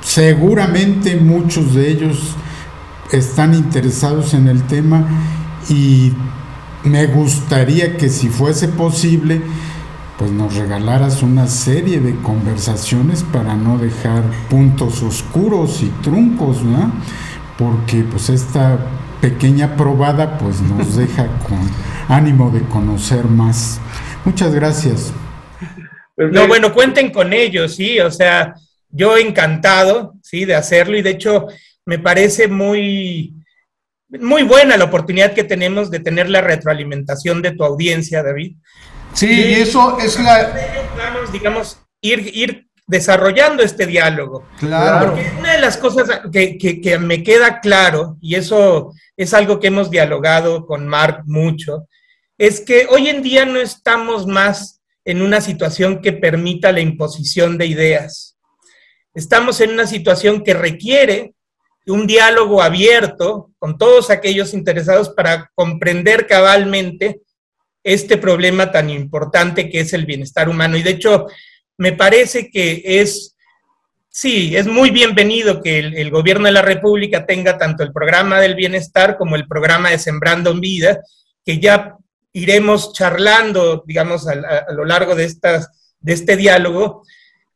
Seguramente 0.00 1.16
muchos 1.16 1.74
de 1.74 1.90
ellos 1.90 2.34
están 3.12 3.54
interesados 3.54 4.34
en 4.34 4.48
el 4.48 4.62
tema 4.64 5.06
y 5.68 6.12
me 6.84 7.06
gustaría 7.06 7.96
que 7.96 8.08
si 8.08 8.28
fuese 8.28 8.68
posible 8.68 9.42
pues 10.18 10.32
nos 10.32 10.54
regalaras 10.54 11.22
una 11.22 11.46
serie 11.46 12.00
de 12.00 12.14
conversaciones 12.16 13.22
para 13.22 13.56
no 13.56 13.78
dejar 13.78 14.22
puntos 14.50 15.02
oscuros 15.02 15.82
y 15.82 15.86
truncos, 16.02 16.62
¿no? 16.62 16.92
Porque 17.56 18.02
pues 18.02 18.28
esta 18.28 18.86
pequeña 19.22 19.76
probada 19.76 20.36
pues 20.36 20.60
nos 20.60 20.96
deja 20.96 21.26
con 21.48 21.58
ánimo 22.14 22.50
de 22.50 22.60
conocer 22.62 23.28
más. 23.28 23.80
Muchas 24.24 24.54
gracias. 24.54 25.12
No, 26.16 26.46
bueno, 26.46 26.74
cuenten 26.74 27.10
con 27.10 27.32
ellos, 27.32 27.76
sí, 27.76 27.98
o 28.00 28.10
sea, 28.10 28.54
yo 28.90 29.16
encantado, 29.16 30.14
sí, 30.22 30.44
de 30.44 30.54
hacerlo 30.54 30.98
y 30.98 31.02
de 31.02 31.10
hecho 31.10 31.46
me 31.86 31.98
parece 31.98 32.46
muy, 32.46 33.34
muy 34.08 34.42
buena 34.42 34.76
la 34.76 34.84
oportunidad 34.84 35.32
que 35.32 35.44
tenemos 35.44 35.90
de 35.90 36.00
tener 36.00 36.28
la 36.28 36.42
retroalimentación 36.42 37.40
de 37.40 37.52
tu 37.52 37.64
audiencia, 37.64 38.22
David. 38.22 38.56
Sí, 39.14 39.30
y 39.30 39.54
eso 39.54 39.98
es 39.98 40.20
la... 40.20 40.52
digamos, 41.32 41.78
ir, 42.02 42.30
ir 42.34 42.68
desarrollando 42.86 43.62
este 43.62 43.86
diálogo. 43.86 44.46
Claro. 44.58 45.14
Porque 45.14 45.30
una 45.38 45.52
de 45.52 45.60
las 45.60 45.76
cosas 45.76 46.22
que, 46.32 46.58
que, 46.58 46.98
me 46.98 47.22
queda 47.22 47.60
claro, 47.60 48.16
y 48.20 48.34
eso 48.34 48.92
es 49.16 49.32
algo 49.32 49.60
que 49.60 49.68
hemos 49.68 49.90
dialogado 49.90 50.66
con 50.66 50.86
Mark 50.86 51.22
mucho, 51.26 51.86
es 52.40 52.62
que 52.62 52.86
hoy 52.88 53.10
en 53.10 53.22
día 53.22 53.44
no 53.44 53.60
estamos 53.60 54.26
más 54.26 54.80
en 55.04 55.20
una 55.20 55.42
situación 55.42 56.00
que 56.00 56.14
permita 56.14 56.72
la 56.72 56.80
imposición 56.80 57.58
de 57.58 57.66
ideas. 57.66 58.38
Estamos 59.12 59.60
en 59.60 59.72
una 59.72 59.86
situación 59.86 60.42
que 60.42 60.54
requiere 60.54 61.34
un 61.86 62.06
diálogo 62.06 62.62
abierto 62.62 63.50
con 63.58 63.76
todos 63.76 64.08
aquellos 64.08 64.54
interesados 64.54 65.10
para 65.10 65.50
comprender 65.54 66.26
cabalmente 66.26 67.20
este 67.84 68.16
problema 68.16 68.72
tan 68.72 68.88
importante 68.88 69.68
que 69.68 69.80
es 69.80 69.92
el 69.92 70.06
bienestar 70.06 70.48
humano. 70.48 70.78
Y 70.78 70.82
de 70.82 70.92
hecho, 70.92 71.26
me 71.76 71.92
parece 71.92 72.50
que 72.50 72.80
es, 72.86 73.36
sí, 74.08 74.56
es 74.56 74.66
muy 74.66 74.90
bienvenido 74.90 75.60
que 75.60 75.78
el, 75.78 76.10
gobierno 76.10 76.46
de 76.46 76.52
la 76.52 76.62
República 76.62 77.26
tenga 77.26 77.58
tanto 77.58 77.82
el 77.82 77.92
programa 77.92 78.40
del 78.40 78.54
bienestar 78.54 79.18
como 79.18 79.36
el 79.36 79.46
programa 79.46 79.90
de 79.90 79.98
Sembrando 79.98 80.52
en 80.52 80.60
Vida, 80.62 81.00
que 81.44 81.58
ya 81.58 81.98
iremos 82.32 82.92
charlando, 82.92 83.82
digamos, 83.86 84.28
a, 84.28 84.32
a 84.32 84.72
lo 84.72 84.84
largo 84.84 85.14
de, 85.14 85.24
estas, 85.24 85.68
de 86.00 86.12
este 86.12 86.36
diálogo, 86.36 87.02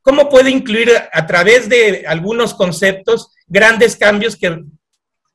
cómo 0.02 0.28
puede 0.28 0.50
incluir 0.50 0.90
a 1.12 1.26
través 1.26 1.68
de 1.68 2.04
algunos 2.06 2.54
conceptos 2.54 3.30
grandes 3.46 3.96
cambios 3.96 4.36
que 4.36 4.64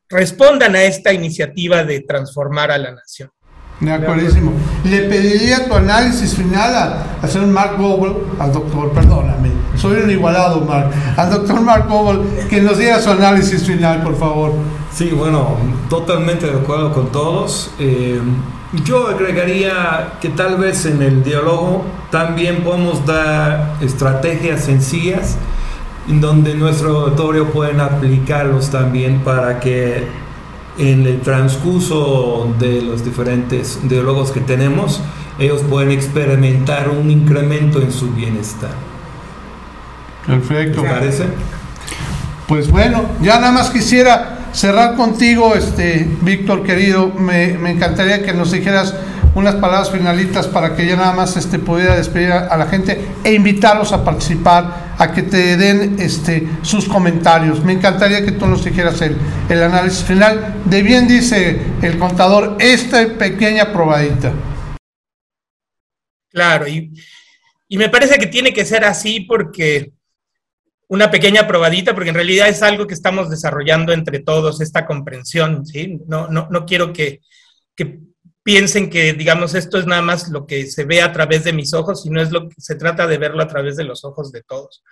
respondan 0.10 0.76
a 0.76 0.84
esta 0.84 1.14
iniciativa 1.14 1.84
de 1.84 2.02
transformar 2.02 2.72
a 2.72 2.78
la 2.78 2.92
nación. 2.92 3.30
De 3.80 3.94
acuerdísimo. 3.94 4.52
Le 4.84 5.04
pediría 5.04 5.66
tu 5.66 5.74
análisis 5.74 6.36
final 6.36 6.76
a, 6.76 7.06
hacer 7.22 7.42
un 7.42 7.52
Mark 7.52 7.78
Goble, 7.78 8.14
al 8.38 8.52
doctor, 8.52 8.92
perdóname, 8.92 9.52
soy 9.76 10.02
un 10.02 10.12
igualado, 10.12 10.60
Mark, 10.62 10.92
al 11.16 11.30
doctor 11.30 11.62
Mark 11.62 11.88
Goble, 11.88 12.48
que 12.50 12.60
nos 12.60 12.78
diera 12.78 13.02
su 13.02 13.10
análisis 13.10 13.66
final, 13.66 14.04
por 14.04 14.18
favor. 14.18 14.54
Sí, 14.94 15.12
bueno, 15.12 15.56
totalmente 15.90 16.48
de 16.48 16.60
acuerdo 16.60 16.92
con 16.94 17.12
todos. 17.12 17.72
Eh, 17.80 18.20
yo 18.86 19.08
agregaría 19.08 20.14
que 20.22 20.30
tal 20.30 20.58
vez 20.58 20.86
en 20.86 21.02
el 21.02 21.24
diálogo 21.24 21.84
también 22.12 22.64
podemos 22.64 23.06
dar 23.06 23.76
estrategias 23.82 24.66
sencillas 24.66 25.38
en 26.08 26.22
donde 26.22 26.56
nuestro 26.56 27.02
auditorio 27.02 27.52
pueden 27.52 27.80
aplicarlos 27.80 28.70
también 28.70 29.20
para 29.22 29.60
que 29.60 30.08
en 30.78 31.06
el 31.06 31.22
transcurso 31.22 32.54
de 32.58 32.82
los 32.82 33.04
diferentes 33.04 33.80
diálogos 33.84 34.32
que 34.32 34.40
tenemos, 34.40 35.02
ellos 35.38 35.62
pueden 35.70 35.92
experimentar 35.92 36.90
un 36.90 37.12
incremento 37.12 37.82
en 37.82 37.92
su 37.92 38.12
bienestar. 38.12 38.72
Perfecto. 40.26 40.82
¿Te 40.82 40.88
parece? 40.88 41.26
Pues 42.48 42.72
bueno, 42.72 43.04
ya 43.22 43.40
nada 43.40 43.52
más 43.52 43.70
quisiera 43.70 44.39
cerrar 44.54 44.96
contigo, 44.96 45.56
este, 45.56 46.08
Víctor 46.22 46.64
querido, 46.64 47.08
me, 47.08 47.54
encantaría 47.70 48.24
que 48.24 48.34
nos 48.34 48.52
dijeras 48.52 48.96
unas 49.36 49.56
palabras 49.56 49.92
finalitas 49.92 50.48
para 50.48 50.76
que 50.76 50.86
ya 50.86 50.96
nada 50.96 51.14
más 51.14 51.38
este, 51.38 51.60
pudiera 51.60 51.96
despedir 51.96 52.32
a, 52.32 52.58
la 52.58 52.66
gente 52.66 53.00
e 53.24 53.34
invitarlos 53.34 53.94
a 53.94 54.04
participar, 54.04 54.96
a 54.98 55.12
que 55.12 55.24
te 55.24 55.56
den 55.56 55.98
este, 56.00 56.48
sus 56.62 56.88
comentarios. 56.88 57.64
Me 57.64 57.74
encantaría 57.74 58.26
que 58.26 58.32
tú 58.32 58.48
nos 58.48 58.66
dijeras 58.66 59.02
el, 59.02 59.16
el 59.50 59.64
análisis 59.64 60.04
final. 60.04 60.56
De 60.66 60.82
bien 60.82 61.08
dice 61.08 61.60
el 61.82 61.98
contador, 62.00 62.58
esta 62.60 63.06
pequeña 63.18 63.72
probadita. 63.72 64.34
Claro, 66.32 66.68
y, 66.68 66.92
y 67.68 67.78
me 67.78 67.90
parece 67.90 68.18
que 68.18 68.28
tiene 68.28 68.54
que 68.54 68.66
ser 68.66 68.84
así 68.84 69.22
porque 69.22 69.92
una 70.90 71.10
pequeña 71.12 71.48
probadita, 71.48 71.94
porque 71.94 72.10
en 72.10 72.16
realidad 72.16 72.50
es 72.50 72.62
algo 72.64 72.88
que 72.88 72.96
estamos 72.96 73.30
desarrollando 73.30 73.94
entre 73.94 74.20
todos, 74.20 74.60
esta 74.60 74.86
comprensión, 74.86 75.66
¿sí? 75.66 76.00
No, 76.08 76.28
no, 76.28 76.48
no 76.50 76.66
quiero 76.66 76.92
que, 76.92 77.22
que, 77.76 78.00
piensen 78.44 78.90
que, 78.90 79.14
digamos, 79.14 79.54
esto 79.54 79.78
es 79.78 79.86
nada 79.86 80.02
más 80.02 80.30
lo 80.30 80.48
que 80.48 80.66
se 80.66 80.84
ve 80.84 81.04
a 81.04 81.14
través 81.14 81.44
de 81.44 81.54
mis 81.54 81.74
ojos, 81.76 82.02
sino 82.02 82.20
es 82.20 82.32
lo 82.32 82.50
que 82.50 82.56
se 82.58 82.74
trata 82.76 83.06
de 83.06 83.20
verlo 83.20 83.44
a 83.44 83.48
través 83.48 83.76
de 83.76 83.84
los 83.84 84.04
ojos 84.04 84.32
de 84.32 84.42
todos. 84.42 84.84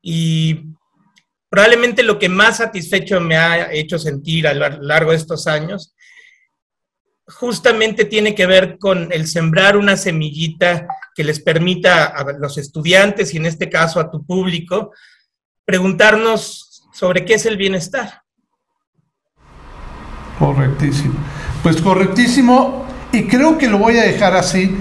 Y 0.00 0.72
probablemente 1.50 2.02
lo 2.02 2.18
que 2.18 2.30
más 2.30 2.56
satisfecho 2.56 3.20
me 3.20 3.36
ha 3.36 3.70
hecho 3.70 3.98
sentir 3.98 4.46
a 4.46 4.54
lo 4.54 4.66
largo 4.82 5.10
de 5.10 5.18
estos 5.18 5.46
años, 5.46 5.94
justamente 7.30 8.04
tiene 8.04 8.34
que 8.34 8.46
ver 8.46 8.78
con 8.78 9.12
el 9.12 9.26
sembrar 9.26 9.76
una 9.76 9.96
semillita 9.96 10.86
que 11.14 11.24
les 11.24 11.40
permita 11.40 12.06
a 12.06 12.24
los 12.38 12.58
estudiantes 12.58 13.34
y 13.34 13.36
en 13.36 13.46
este 13.46 13.68
caso 13.68 14.00
a 14.00 14.10
tu 14.10 14.24
público 14.24 14.92
preguntarnos 15.64 16.82
sobre 16.92 17.24
qué 17.24 17.34
es 17.34 17.46
el 17.46 17.56
bienestar. 17.56 18.22
Correctísimo. 20.38 21.14
Pues 21.62 21.80
correctísimo 21.80 22.86
y 23.12 23.26
creo 23.26 23.58
que 23.58 23.68
lo 23.68 23.78
voy 23.78 23.98
a 23.98 24.02
dejar 24.02 24.34
así 24.34 24.76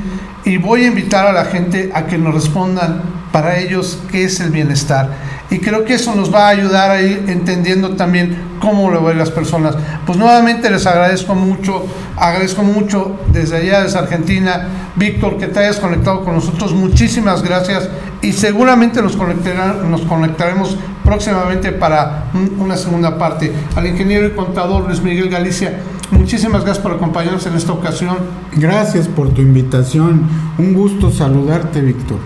y 0.45 0.57
voy 0.57 0.85
a 0.85 0.88
invitar 0.88 1.27
a 1.27 1.33
la 1.33 1.45
gente 1.45 1.91
a 1.93 2.07
que 2.07 2.17
nos 2.17 2.33
respondan 2.33 3.03
para 3.31 3.59
ellos 3.59 3.99
qué 4.12 4.23
es 4.23 4.39
el 4.39 4.51
bienestar. 4.51 5.09
Y 5.51 5.59
creo 5.59 5.83
que 5.83 5.95
eso 5.95 6.15
nos 6.15 6.33
va 6.33 6.47
a 6.47 6.49
ayudar 6.49 6.91
a 6.91 7.01
ir 7.01 7.25
entendiendo 7.27 7.95
también 7.95 8.38
cómo 8.59 8.91
lo 8.91 9.03
ven 9.03 9.17
las 9.17 9.31
personas. 9.31 9.75
Pues 10.05 10.17
nuevamente 10.17 10.69
les 10.69 10.85
agradezco 10.85 11.33
mucho, 11.33 11.85
agradezco 12.15 12.62
mucho 12.62 13.17
desde 13.31 13.57
allá, 13.57 13.83
desde 13.83 13.97
Argentina, 13.97 14.67
Víctor, 14.95 15.38
que 15.38 15.47
te 15.47 15.59
hayas 15.59 15.77
conectado 15.77 16.23
con 16.23 16.35
nosotros. 16.35 16.73
Muchísimas 16.73 17.41
gracias 17.41 17.89
y 18.21 18.33
seguramente 18.33 19.01
nos, 19.01 19.15
nos 19.15 20.01
conectaremos 20.01 20.77
próximamente 21.03 21.71
para 21.71 22.25
una 22.59 22.77
segunda 22.77 23.17
parte. 23.17 23.51
Al 23.75 23.88
ingeniero 23.88 24.27
y 24.27 24.31
contador 24.31 24.85
Luis 24.85 25.01
Miguel 25.01 25.29
Galicia, 25.29 25.79
muchísimas 26.12 26.63
gracias 26.63 26.83
por 26.83 26.91
acompañarnos 26.91 27.47
en 27.47 27.55
esta 27.55 27.71
ocasión. 27.71 28.17
Gracias 28.55 29.07
por 29.07 29.29
tu 29.29 29.41
invitación. 29.41 30.27
Un 30.59 30.73
gusto 30.73 31.09
saludarte, 31.09 31.81
Víctor. 31.81 32.19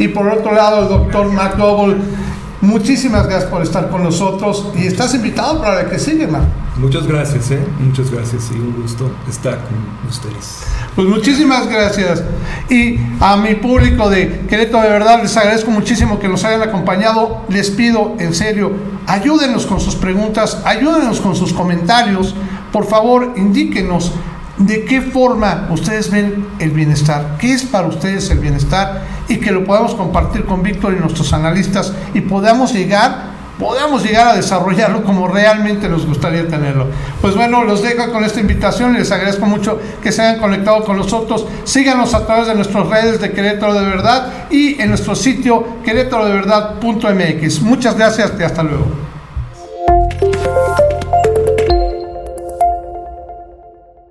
Y 0.00 0.08
por 0.08 0.28
otro 0.28 0.54
lado, 0.54 0.82
el 0.82 0.88
doctor 0.88 1.30
Matt 1.32 1.56
Muchísimas 2.60 3.26
gracias 3.28 3.50
por 3.50 3.62
estar 3.62 3.88
con 3.88 4.02
nosotros 4.02 4.72
y 4.76 4.86
estás 4.86 5.14
invitado 5.14 5.60
para 5.60 5.82
la 5.84 5.90
que 5.90 5.98
sigue, 5.98 6.26
Mar. 6.26 6.42
Muchas 6.76 7.06
gracias, 7.06 7.52
¿eh? 7.52 7.64
Muchas 7.78 8.10
gracias 8.10 8.50
y 8.52 8.58
un 8.58 8.82
gusto 8.82 9.10
estar 9.28 9.58
con 9.62 10.08
ustedes. 10.08 10.64
Pues 10.96 11.06
muchísimas 11.06 11.68
gracias. 11.68 12.22
Y 12.68 12.98
a 13.20 13.36
mi 13.36 13.54
público 13.54 14.10
de 14.10 14.46
Querétaro, 14.48 14.82
de 14.82 14.90
verdad, 14.90 15.22
les 15.22 15.36
agradezco 15.36 15.70
muchísimo 15.70 16.18
que 16.18 16.28
nos 16.28 16.44
hayan 16.44 16.62
acompañado. 16.62 17.44
Les 17.48 17.70
pido, 17.70 18.16
en 18.18 18.34
serio, 18.34 18.72
ayúdenos 19.06 19.64
con 19.64 19.80
sus 19.80 19.94
preguntas, 19.94 20.60
ayúdenos 20.64 21.20
con 21.20 21.36
sus 21.36 21.52
comentarios. 21.52 22.34
Por 22.72 22.86
favor, 22.86 23.34
indíquenos 23.36 24.12
de 24.56 24.84
qué 24.84 25.00
forma 25.00 25.68
ustedes 25.70 26.10
ven 26.10 26.46
el 26.58 26.70
bienestar, 26.70 27.36
qué 27.38 27.52
es 27.52 27.62
para 27.62 27.86
ustedes 27.86 28.28
el 28.30 28.40
bienestar 28.40 29.17
y 29.28 29.36
que 29.36 29.50
lo 29.52 29.64
podamos 29.64 29.94
compartir 29.94 30.44
con 30.44 30.62
Víctor 30.62 30.94
y 30.94 31.00
nuestros 31.00 31.32
analistas 31.32 31.92
y 32.14 32.20
podamos 32.22 32.72
llegar 32.72 33.38
podamos 33.58 34.04
llegar 34.04 34.28
a 34.28 34.34
desarrollarlo 34.34 35.02
como 35.02 35.26
realmente 35.28 35.88
nos 35.88 36.06
gustaría 36.06 36.46
tenerlo. 36.46 36.86
Pues 37.20 37.34
bueno, 37.34 37.64
los 37.64 37.82
dejo 37.82 38.12
con 38.12 38.24
esta 38.24 38.40
invitación 38.40 38.94
y 38.94 38.98
les 38.98 39.10
agradezco 39.10 39.46
mucho 39.46 39.80
que 40.02 40.12
se 40.12 40.22
hayan 40.22 40.38
conectado 40.38 40.84
con 40.84 40.96
nosotros. 40.96 41.44
Síganos 41.64 42.14
a 42.14 42.24
través 42.24 42.46
de 42.46 42.54
nuestras 42.54 42.86
redes 42.86 43.20
de 43.20 43.32
Querétaro 43.32 43.74
de 43.74 43.84
Verdad 43.84 44.32
y 44.50 44.80
en 44.80 44.90
nuestro 44.90 45.14
sitio 45.14 45.82
querétarodeverdad.mx. 45.84 47.62
Muchas 47.62 47.96
gracias 47.96 48.32
y 48.38 48.42
hasta 48.42 48.62
luego. 48.62 48.86